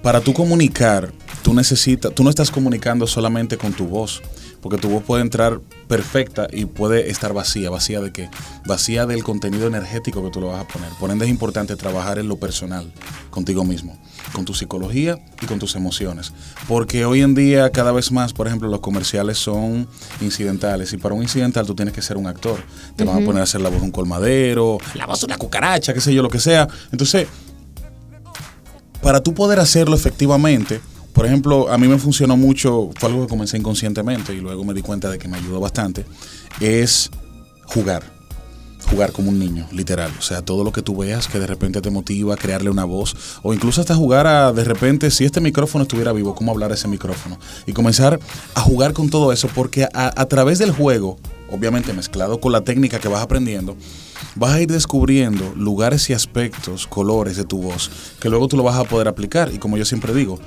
para 0.01 0.21
tú 0.21 0.33
comunicar, 0.33 1.12
tú 1.43 1.53
necesitas, 1.53 2.13
tú 2.13 2.23
no 2.23 2.29
estás 2.29 2.51
comunicando 2.51 3.07
solamente 3.07 3.57
con 3.57 3.73
tu 3.73 3.88
voz, 3.88 4.21
porque 4.62 4.77
tu 4.77 4.89
voz 4.89 5.03
puede 5.03 5.21
entrar 5.21 5.62
perfecta 5.88 6.47
y 6.51 6.65
puede 6.65 7.10
estar 7.10 7.33
vacía. 7.33 7.69
¿Vacía 7.69 8.01
de 8.01 8.12
qué? 8.12 8.29
Vacía 8.65 9.05
del 9.05 9.23
contenido 9.23 9.67
energético 9.67 10.23
que 10.23 10.29
tú 10.29 10.41
le 10.41 10.47
vas 10.47 10.62
a 10.62 10.67
poner. 10.67 10.89
Por 10.99 11.12
ende 11.12 11.25
es 11.25 11.31
importante 11.31 11.75
trabajar 11.75 12.19
en 12.19 12.27
lo 12.27 12.38
personal, 12.38 12.91
contigo 13.29 13.63
mismo, 13.63 13.97
con 14.33 14.45
tu 14.45 14.53
psicología 14.53 15.17
y 15.41 15.45
con 15.45 15.60
tus 15.60 15.75
emociones. 15.75 16.33
Porque 16.67 17.05
hoy 17.05 17.21
en 17.21 17.36
día 17.36 17.69
cada 17.71 17.91
vez 17.91 18.12
más, 18.12 18.33
por 18.33 18.47
ejemplo, 18.47 18.67
los 18.67 18.79
comerciales 18.79 19.38
son 19.38 19.88
incidentales 20.21 20.91
y 20.93 20.97
para 20.97 21.15
un 21.15 21.23
incidental 21.23 21.65
tú 21.65 21.75
tienes 21.75 21.93
que 21.93 22.01
ser 22.01 22.17
un 22.17 22.27
actor. 22.27 22.62
Te 22.95 23.03
van 23.03 23.21
a 23.21 23.25
poner 23.25 23.41
a 23.41 23.43
hacer 23.43 23.62
la 23.62 23.69
voz 23.69 23.79
de 23.79 23.86
un 23.86 23.91
colmadero, 23.91 24.79
la 24.95 25.05
voz 25.05 25.21
de 25.21 25.27
una 25.27 25.38
cucaracha, 25.38 25.93
qué 25.93 26.01
sé 26.01 26.13
yo, 26.13 26.21
lo 26.21 26.29
que 26.29 26.39
sea. 26.39 26.67
Entonces, 26.91 27.27
para 29.01 29.21
tú 29.21 29.33
poder 29.33 29.60
hacerlo 29.60 29.95
efectivamente, 29.95 30.81
por 31.17 31.25
ejemplo, 31.25 31.67
a 31.71 31.79
mí 31.79 31.88
me 31.88 31.97
funcionó 31.97 32.38
mucho, 32.38 32.91
fue 32.95 33.10
algo 33.10 33.23
que 33.23 33.29
comencé 33.29 33.57
inconscientemente 33.57 34.36
y 34.36 34.39
luego 34.39 34.63
me 34.63 34.75
di 34.75 34.83
cuenta 34.83 35.10
de 35.10 35.17
que 35.17 35.27
me 35.27 35.38
ayudó 35.38 35.60
bastante, 35.60 36.05
es 36.62 37.10
jugar. 37.65 38.03
Jugar 38.91 39.12
como 39.12 39.29
un 39.29 39.39
niño, 39.39 39.67
literal. 39.71 40.12
O 40.19 40.21
sea, 40.21 40.43
todo 40.43 40.63
lo 40.63 40.71
que 40.71 40.83
tú 40.83 40.95
veas 40.95 41.27
que 41.27 41.39
de 41.39 41.47
repente 41.47 41.81
te 41.81 41.89
motiva, 41.89 42.38
crearle 42.38 42.69
una 42.69 42.86
voz, 42.86 43.15
o 43.41 43.51
incluso 43.51 43.81
hasta 43.81 43.95
jugar 43.95 44.27
a, 44.27 44.53
de 44.53 44.63
repente, 44.63 45.10
si 45.10 45.25
este 45.25 45.41
micrófono 45.41 45.81
estuviera 45.81 46.13
vivo, 46.13 46.36
cómo 46.36 46.51
hablar 46.51 46.71
ese 46.71 46.88
micrófono. 46.88 47.39
Y 47.65 47.73
comenzar 47.73 48.19
a 48.53 48.62
jugar 48.62 48.93
con 48.93 49.10
todo 49.10 49.33
eso, 49.33 49.49
porque 49.55 49.86
a, 49.86 50.21
a 50.21 50.25
través 50.27 50.60
del 50.60 50.71
juego, 50.71 51.17
obviamente 51.51 51.93
mezclado 51.93 52.39
con 52.39 52.51
la 52.51 52.62
técnica 52.62 52.99
que 52.99 53.07
vas 53.07 53.21
aprendiendo, 53.21 53.75
vas 54.36 54.53
a 54.53 54.62
ir 54.62 54.69
descubriendo 54.71 55.53
lugares 55.55 56.10
y 56.10 56.13
aspectos, 56.13 56.88
colores 56.88 57.38
de 57.38 57.45
tu 57.45 57.62
voz, 57.62 57.89
que 58.19 58.29
luego 58.29 58.47
tú 58.47 58.57
lo 58.57 58.63
vas 58.63 58.75
a 58.77 58.83
poder 58.83 59.07
aplicar. 59.07 59.51
Y 59.53 59.57
como 59.57 59.77
yo 59.77 59.86
siempre 59.86 60.13
digo, 60.13 60.39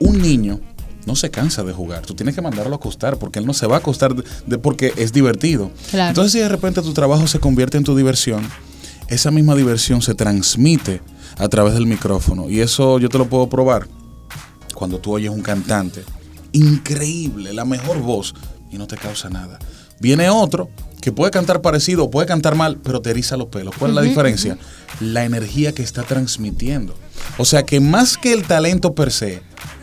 un 0.00 0.20
niño 0.20 0.60
no 1.06 1.16
se 1.16 1.30
cansa 1.30 1.64
de 1.64 1.72
jugar. 1.72 2.02
Tú 2.06 2.14
tienes 2.14 2.34
que 2.34 2.42
mandarlo 2.42 2.72
a 2.74 2.76
acostar 2.76 3.18
porque 3.18 3.38
él 3.38 3.46
no 3.46 3.54
se 3.54 3.66
va 3.66 3.76
a 3.76 3.78
acostar 3.80 4.14
de, 4.14 4.22
de- 4.46 4.58
porque 4.58 4.92
es 4.96 5.12
divertido. 5.12 5.70
Claro. 5.90 6.08
Entonces, 6.10 6.32
si 6.32 6.38
de 6.38 6.48
repente 6.48 6.80
tu 6.82 6.92
trabajo 6.92 7.26
se 7.26 7.40
convierte 7.40 7.76
en 7.76 7.84
tu 7.84 7.96
diversión, 7.96 8.46
esa 9.08 9.30
misma 9.30 9.54
diversión 9.56 10.00
se 10.02 10.14
transmite 10.14 11.00
a 11.38 11.48
través 11.48 11.74
del 11.74 11.86
micrófono. 11.86 12.48
Y 12.48 12.60
eso 12.60 12.98
yo 13.00 13.08
te 13.08 13.18
lo 13.18 13.26
puedo 13.28 13.48
probar 13.48 13.88
cuando 14.74 14.98
tú 14.98 15.12
oyes 15.12 15.30
un 15.30 15.42
cantante 15.42 16.04
increíble, 16.52 17.52
la 17.52 17.64
mejor 17.64 17.98
voz, 18.00 18.34
y 18.70 18.78
no 18.78 18.86
te 18.86 18.96
causa 18.96 19.28
nada. 19.28 19.58
Viene 20.02 20.28
otro 20.30 20.68
que 21.00 21.12
puede 21.12 21.30
cantar 21.30 21.62
parecido, 21.62 22.10
puede 22.10 22.26
cantar 22.26 22.56
mal, 22.56 22.76
pero 22.82 23.00
te 23.00 23.10
eriza 23.10 23.36
los 23.36 23.46
pelos. 23.46 23.72
¿Cuál 23.78 23.92
es 23.92 23.94
la 23.94 24.02
diferencia? 24.02 24.58
La 25.00 25.24
energía 25.24 25.72
que 25.72 25.84
está 25.84 26.02
transmitiendo. 26.02 26.96
O 27.38 27.44
sea 27.44 27.62
que 27.62 27.78
más 27.78 28.18
que 28.18 28.32
el 28.32 28.42
talento 28.42 28.96
per 28.96 29.12
se, 29.12 29.42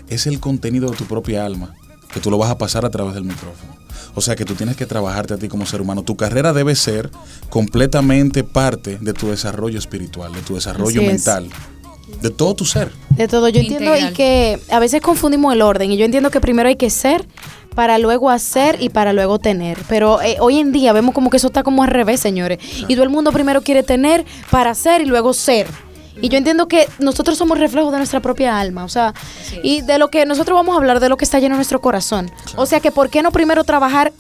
es 0.10 0.28
el 0.28 0.42
contenido 0.42 0.92
de 0.92 0.98
tu 0.98 1.06
propia 1.06 1.46
alma, 1.46 1.74
que 2.14 2.20
tú 2.20 2.30
lo 2.30 2.38
vas 2.38 2.52
a 2.52 2.58
pasar 2.58 2.84
a 2.84 2.90
través 2.90 3.14
del 3.14 3.24
micrófono. 3.24 3.78
O 4.14 4.20
sea 4.20 4.36
que 4.36 4.44
tú 4.44 4.56
tienes 4.56 4.76
que 4.76 4.86
trabajarte 4.86 5.36
a 5.36 5.38
ti 5.38 5.48
como 5.48 5.66
ser 5.66 5.80
humano. 5.80 6.04
Tu 6.04 6.18
carrera 6.18 6.52
debe 6.52 6.76
ser 6.76 7.10
completamente 7.50 8.44
parte 8.44 8.98
de 9.00 9.14
tu 9.14 9.30
desarrollo 9.30 9.80
espiritual, 9.80 10.34
de 10.34 10.42
tu 10.42 10.56
desarrollo 10.56 11.00
Así 11.00 11.08
es. 11.10 11.14
mental, 11.14 11.50
de 12.22 12.30
todo 12.30 12.56
tu 12.56 12.66
ser. 12.66 12.92
De 13.12 13.30
todo, 13.30 13.48
yo 13.48 13.62
entiendo 13.62 13.96
y 13.96 14.12
que 14.12 14.60
a 14.70 14.80
veces 14.80 15.02
confundimos 15.02 15.54
el 15.54 15.62
orden 15.62 15.94
y 15.94 15.98
yo 15.98 16.04
entiendo 16.04 16.30
que 16.30 16.42
primero 16.42 16.68
hay 16.68 16.76
que 16.76 16.90
ser 16.90 17.26
para 17.80 17.98
luego 17.98 18.30
hacer 18.30 18.76
y 18.82 18.90
para 18.90 19.14
luego 19.14 19.40
tener. 19.40 19.78
Pero 19.88 20.22
eh, 20.22 20.36
hoy 20.42 20.60
en 20.60 20.74
día 20.74 20.92
vemos 20.92 21.16
como 21.16 21.30
que 21.30 21.38
eso 21.38 21.48
está 21.48 21.64
como 21.64 21.82
al 21.82 21.88
revés, 21.88 22.20
señores. 22.20 22.60
Y 22.90 22.96
todo 22.96 23.04
el 23.04 23.10
mundo 23.10 23.32
primero 23.32 23.62
quiere 23.62 23.84
tener 23.84 24.26
para 24.52 24.72
hacer 24.72 25.00
y 25.00 25.06
luego 25.06 25.32
ser. 25.32 25.66
Y 26.22 26.28
yo 26.28 26.38
entiendo 26.38 26.68
que 26.68 26.90
nosotros 27.00 27.38
somos 27.38 27.58
reflejos 27.58 27.94
de 27.94 28.00
nuestra 28.00 28.20
propia 28.20 28.60
alma, 28.60 28.84
o 28.84 28.90
sea, 28.90 29.14
y 29.64 29.80
de 29.80 29.98
lo 29.98 30.10
que 30.10 30.26
nosotros 30.26 30.58
vamos 30.58 30.76
a 30.76 30.78
hablar 30.78 31.00
de 31.00 31.08
lo 31.08 31.16
que 31.16 31.24
está 31.24 31.40
lleno 31.40 31.56
en 31.56 31.60
nuestro 31.60 31.80
corazón. 31.80 32.30
O 32.58 32.66
sea, 32.66 32.82
que 32.82 32.92
¿por 32.92 33.10
qué 33.10 33.24
no 33.24 33.32
primero 33.32 33.64
trabajar 33.64 34.12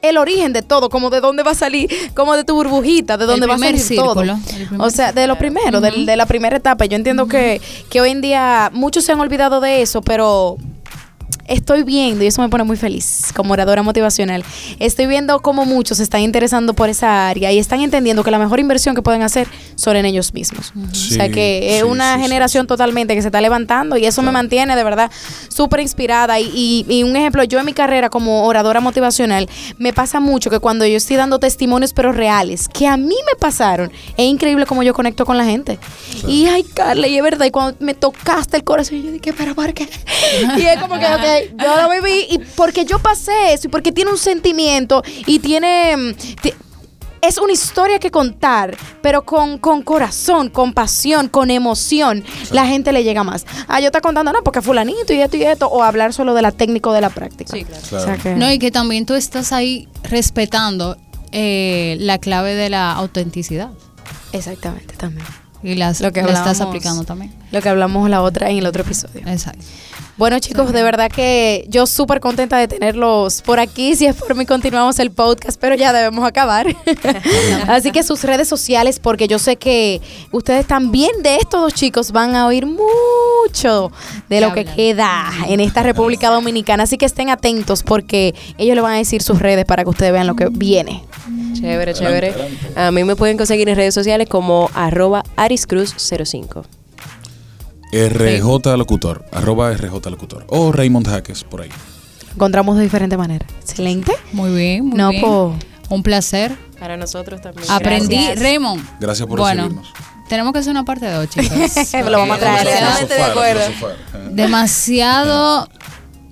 el 0.00 0.16
origen 0.16 0.54
de 0.54 0.62
todo, 0.62 0.88
como 0.88 1.10
de 1.10 1.20
dónde 1.20 1.42
va 1.42 1.50
a 1.50 1.54
salir, 1.54 1.90
como 2.14 2.38
de 2.38 2.44
tu 2.44 2.54
burbujita, 2.54 3.18
de 3.18 3.26
dónde 3.26 3.46
va 3.46 3.56
a 3.56 3.58
salir 3.58 3.82
todo. 3.94 4.14
círculo, 4.14 4.32
el 4.32 4.66
primer 4.66 4.80
O 4.80 4.88
sea, 4.88 5.12
de 5.12 5.26
lo 5.26 5.36
primero, 5.36 5.82
de, 5.82 6.16
la 6.16 6.24
primera 6.24 6.56
etapa. 6.56 6.86
Yo 6.86 6.96
entiendo 6.96 7.26
que, 7.26 7.60
que 7.90 8.00
hoy 8.00 8.12
en 8.12 8.22
día 8.22 8.70
muchos 8.72 9.04
se 9.04 9.12
han 9.12 9.20
olvidado 9.20 9.60
de 9.60 9.82
eso, 9.82 10.00
pero 10.00 10.56
estoy 11.46 11.82
viendo, 11.82 12.24
y 12.24 12.26
eso 12.28 12.42
me 12.42 12.48
pone 12.48 12.64
muy 12.64 12.76
feliz 12.76 13.32
como 13.34 13.52
oradora 13.52 13.82
motivacional, 13.82 14.44
estoy 14.78 15.06
viendo 15.06 15.40
cómo 15.40 15.64
muchos 15.64 15.98
se 15.98 16.02
están 16.02 16.20
interesando 16.22 16.74
por 16.74 16.88
esa 16.88 17.28
área 17.28 17.52
y 17.52 17.58
están 17.58 17.80
entendiendo 17.80 18.22
que 18.24 18.30
la 18.30 18.38
mejor 18.38 18.60
inversión 18.60 18.94
que 18.94 19.02
pueden 19.02 19.22
hacer 19.22 19.46
son 19.76 19.96
en 19.96 20.06
ellos 20.06 20.32
mismos. 20.34 20.72
o 20.76 20.94
sea 20.94 21.26
Sí, 21.26 21.32
que 21.32 21.78
es 21.78 21.84
una 21.84 22.16
sí, 22.16 22.22
generación 22.22 22.66
totalmente 22.66 23.14
que 23.14 23.22
se 23.22 23.28
está 23.28 23.40
levantando 23.40 23.96
y 23.96 24.06
eso 24.06 24.22
me 24.22 24.30
mantiene 24.32 24.74
de 24.76 24.84
verdad 24.84 25.10
súper 25.48 25.80
inspirada. 25.80 26.38
Y, 26.40 26.84
y- 26.88 26.94
y 26.94 27.02
un 27.02 27.16
ejemplo, 27.16 27.42
yo 27.44 27.58
en 27.58 27.66
mi 27.66 27.72
carrera 27.72 28.08
como 28.10 28.44
oradora 28.46 28.80
motivacional, 28.80 29.48
me 29.78 29.92
pasa 29.92 30.20
mucho 30.20 30.50
que 30.50 30.58
cuando 30.60 30.86
yo 30.86 30.96
estoy 30.96 31.16
dando 31.16 31.38
testimonios 31.38 31.92
pero 31.92 32.12
reales, 32.12 32.68
que 32.68 32.86
a 32.86 32.96
mí 32.96 33.14
me 33.26 33.38
pasaron, 33.38 33.90
es 34.16 34.24
increíble 34.26 34.66
cómo 34.66 34.82
yo 34.82 34.94
conecto 34.94 35.24
con 35.26 35.36
la 35.36 35.44
gente. 35.44 35.78
Y 36.26 36.46
ay, 36.46 36.62
Carla, 36.74 37.06
y 37.06 37.16
es 37.16 37.22
verdad, 37.22 37.46
y 37.46 37.50
cuando 37.50 37.76
me 37.80 37.94
tocaste 37.94 38.56
el 38.56 38.64
corazón, 38.64 39.02
yo 39.02 39.10
dije, 39.10 39.32
pero 39.36 39.54
¿por 39.54 39.72
qué? 39.74 39.88
Y 40.56 40.62
es 40.62 40.78
como 40.80 40.94
que, 40.98 41.06
yo 41.56 41.82
lo 41.82 41.90
viví 41.90 42.26
y 42.30 42.38
porque 42.56 42.84
yo 42.84 42.98
pasé 42.98 43.52
eso 43.54 43.68
y 43.68 43.70
porque 43.70 43.92
tiene 43.92 44.10
un 44.10 44.18
sentimiento 44.18 45.02
y 45.26 45.38
tiene... 45.38 45.96
mm, 45.96 46.14
es 47.22 47.38
una 47.38 47.54
historia 47.54 47.98
que 47.98 48.10
contar, 48.10 48.76
pero 49.00 49.24
con, 49.24 49.56
con 49.56 49.80
corazón, 49.80 50.50
con 50.50 50.74
pasión, 50.74 51.28
con 51.30 51.50
emoción, 51.50 52.22
la 52.50 52.66
gente 52.66 52.92
le 52.92 53.02
llega 53.02 53.24
más. 53.24 53.46
Ah, 53.66 53.80
yo 53.80 53.90
te 53.90 54.02
contando, 54.02 54.30
no, 54.30 54.42
porque 54.42 54.60
fulanito 54.60 55.14
y 55.14 55.22
esto 55.22 55.38
y 55.38 55.42
esto, 55.42 55.66
o 55.68 55.82
hablar 55.82 56.12
solo 56.12 56.34
de 56.34 56.42
la 56.42 56.52
técnica 56.52 56.90
o 56.90 56.92
de 56.92 57.00
la 57.00 57.08
práctica. 57.08 57.50
Sí, 57.56 57.64
claro. 57.64 57.82
O 57.96 58.00
sea 58.04 58.18
que- 58.18 58.34
No, 58.34 58.52
y 58.52 58.58
que 58.58 58.70
también 58.70 59.06
tú 59.06 59.14
estás 59.14 59.52
ahí 59.52 59.88
respetando 60.02 60.98
eh, 61.32 61.96
la 61.98 62.18
clave 62.18 62.54
de 62.54 62.68
la 62.68 62.92
autenticidad. 62.92 63.70
Exactamente, 64.32 64.94
también. 64.96 65.26
Y 65.62 65.76
las, 65.76 66.02
Lo 66.02 66.12
que 66.12 66.20
la 66.22 66.32
estás 66.32 66.60
aplicando 66.60 67.04
también. 67.04 67.32
Lo 67.50 67.62
que 67.62 67.70
hablamos 67.70 68.10
la 68.10 68.20
otra 68.20 68.50
en 68.50 68.58
el 68.58 68.66
otro 68.66 68.82
episodio. 68.82 69.22
Exacto. 69.26 69.64
Bueno, 70.16 70.38
chicos, 70.38 70.72
de 70.72 70.82
verdad 70.84 71.10
que 71.10 71.66
yo 71.68 71.86
súper 71.86 72.20
contenta 72.20 72.56
de 72.56 72.68
tenerlos 72.68 73.42
por 73.42 73.58
aquí. 73.58 73.96
Si 73.96 74.06
es 74.06 74.14
por 74.14 74.36
mí, 74.36 74.46
continuamos 74.46 75.00
el 75.00 75.10
podcast, 75.10 75.60
pero 75.60 75.74
ya 75.74 75.92
debemos 75.92 76.24
acabar. 76.24 76.68
Así 77.66 77.90
que 77.90 78.04
sus 78.04 78.22
redes 78.22 78.46
sociales, 78.46 79.00
porque 79.00 79.26
yo 79.26 79.40
sé 79.40 79.56
que 79.56 80.00
ustedes 80.30 80.66
también 80.66 81.10
de 81.22 81.36
estos 81.36 81.62
dos 81.62 81.74
chicos 81.74 82.12
van 82.12 82.36
a 82.36 82.46
oír 82.46 82.64
mucho 82.64 83.90
de 84.28 84.40
lo 84.40 84.52
que 84.52 84.64
queda 84.64 85.32
en 85.48 85.58
esta 85.58 85.82
República 85.82 86.30
Dominicana. 86.30 86.84
Así 86.84 86.96
que 86.96 87.06
estén 87.06 87.28
atentos 87.28 87.82
porque 87.82 88.36
ellos 88.56 88.76
le 88.76 88.82
van 88.82 88.94
a 88.94 88.98
decir 88.98 89.20
sus 89.20 89.40
redes 89.40 89.64
para 89.64 89.82
que 89.82 89.90
ustedes 89.90 90.12
vean 90.12 90.28
lo 90.28 90.36
que 90.36 90.48
viene. 90.48 91.02
Chévere, 91.54 91.92
chévere. 91.92 92.34
A 92.76 92.92
mí 92.92 93.02
me 93.02 93.16
pueden 93.16 93.36
conseguir 93.36 93.68
en 93.68 93.74
redes 93.74 93.94
sociales 93.94 94.28
como 94.28 94.70
arroba 94.74 95.24
ariscruz05. 95.36 96.64
RJ 98.08 98.76
Locutor, 98.76 99.24
arroba 99.32 99.70
RJ 99.72 100.10
Locutor. 100.10 100.44
O 100.48 100.72
Raymond 100.72 101.06
Jaques, 101.08 101.44
por 101.44 101.62
ahí. 101.62 101.70
Encontramos 102.34 102.76
de 102.76 102.82
diferente 102.82 103.16
manera. 103.16 103.46
Excelente. 103.60 104.12
Muy 104.32 104.52
bien, 104.54 104.86
muy 104.86 104.98
No, 104.98 105.10
bien. 105.10 105.22
po. 105.22 105.54
Un 105.90 106.02
placer. 106.02 106.56
Para 106.80 106.96
nosotros 106.96 107.40
también. 107.40 107.70
Aprendí. 107.70 108.16
Gracias. 108.16 108.40
Raymond. 108.40 108.84
Gracias 109.00 109.28
por 109.28 109.38
bueno, 109.38 109.62
recibirnos. 109.64 109.92
tenemos 110.28 110.52
que 110.52 110.58
hacer 110.58 110.70
una 110.72 110.84
parte 110.84 111.06
de 111.06 111.28
chicos. 111.28 111.94
Lo 112.10 112.18
vamos 112.18 112.36
a 112.36 112.40
traer. 112.40 113.58
Demasiado 114.30 115.68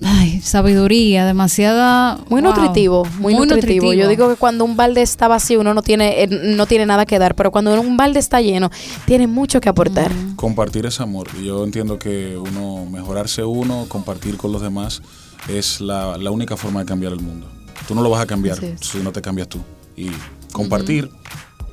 ay, 0.04 0.40
sabiduría, 0.40 1.26
demasiada 1.26 2.18
Muy 2.28 2.42
wow, 2.42 2.50
nutritivo, 2.50 3.04
muy, 3.18 3.34
nutritivo. 3.34 3.92
Yo 3.92 4.08
digo 4.08 4.28
que 4.28 4.36
cuando 4.36 4.64
un 4.64 4.76
balde 4.76 5.02
está 5.02 5.28
vacío 5.28 5.60
uno 5.60 5.74
no 5.74 5.82
tiene, 5.82 6.22
eh, 6.22 6.26
no 6.26 6.66
tiene 6.66 6.86
nada 6.86 7.06
que 7.06 7.18
dar, 7.18 7.34
pero 7.34 7.50
cuando 7.50 7.80
un 7.80 7.96
balde 7.96 8.18
está 8.18 8.40
lleno, 8.40 8.70
tiene 9.06 9.26
mucho 9.26 9.60
que 9.60 9.68
aportar. 9.68 10.10
Compartir 10.36 10.86
es 10.86 11.00
amor. 11.00 11.28
Y 11.40 11.46
yo 11.46 11.64
entiendo 11.64 11.98
que 11.98 12.36
uno, 12.36 12.86
mejorarse 12.86 13.44
uno, 13.44 13.86
compartir 13.88 14.36
con 14.36 14.52
los 14.52 14.62
demás, 14.62 15.02
es 15.48 15.80
la, 15.80 16.16
la 16.18 16.30
única 16.30 16.56
forma 16.56 16.80
de 16.80 16.86
cambiar 16.86 17.12
el 17.12 17.20
mundo. 17.20 17.48
Tú 17.86 17.94
no 17.94 18.02
lo 18.02 18.10
vas 18.10 18.22
a 18.22 18.26
cambiar 18.26 18.58
si 18.80 18.98
no 18.98 19.12
te 19.12 19.22
cambias 19.22 19.48
tú. 19.48 19.60
Y 19.96 20.10
compartir 20.52 21.10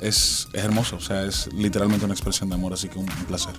es, 0.01 0.47
es 0.53 0.63
hermoso. 0.63 0.95
O 0.95 1.01
sea, 1.01 1.23
es 1.23 1.49
literalmente 1.53 2.05
una 2.05 2.13
expresión 2.13 2.49
de 2.49 2.55
amor. 2.55 2.73
Así 2.73 2.89
que 2.89 2.99
un, 2.99 3.09
un 3.09 3.25
placer. 3.25 3.53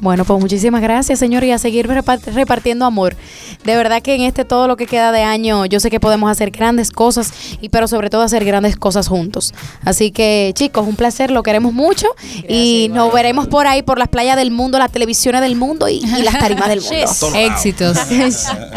Bueno, 0.00 0.24
pues 0.24 0.40
muchísimas 0.40 0.80
gracias, 0.80 1.18
señor, 1.18 1.42
y 1.44 1.50
a 1.50 1.58
seguir 1.58 1.88
repart- 1.88 2.24
repartiendo 2.32 2.84
amor. 2.84 3.16
De 3.64 3.74
verdad 3.76 4.00
que 4.00 4.14
en 4.14 4.20
este 4.22 4.44
todo 4.44 4.68
lo 4.68 4.76
que 4.76 4.86
queda 4.86 5.10
de 5.10 5.22
año, 5.22 5.66
yo 5.66 5.80
sé 5.80 5.90
que 5.90 5.98
podemos 5.98 6.30
hacer 6.30 6.50
grandes 6.52 6.90
cosas, 6.92 7.32
y 7.60 7.68
pero 7.68 7.88
sobre 7.88 8.08
todo 8.08 8.22
hacer 8.22 8.44
grandes 8.44 8.76
cosas 8.76 9.08
juntos. 9.08 9.52
Así 9.84 10.12
que, 10.12 10.52
chicos, 10.54 10.86
un 10.86 10.94
placer, 10.94 11.30
lo 11.32 11.42
queremos 11.42 11.72
mucho, 11.72 12.06
y 12.48 12.88
nos 12.92 13.12
veremos 13.12 13.48
por 13.48 13.66
ahí, 13.66 13.82
por 13.82 13.98
las 13.98 14.08
playas 14.08 14.36
del 14.36 14.52
mundo, 14.52 14.78
las 14.78 14.92
televisiones 14.92 15.40
del 15.40 15.56
mundo 15.56 15.88
y, 15.88 15.94
y 15.96 16.22
las 16.22 16.38
tarimas 16.38 16.68
del 16.68 16.80
mundo. 16.82 16.94
éxitos. 17.34 17.98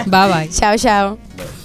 bye 0.07 0.27
bye. 0.27 0.49
chao, 0.49 0.75
chao. 0.77 1.61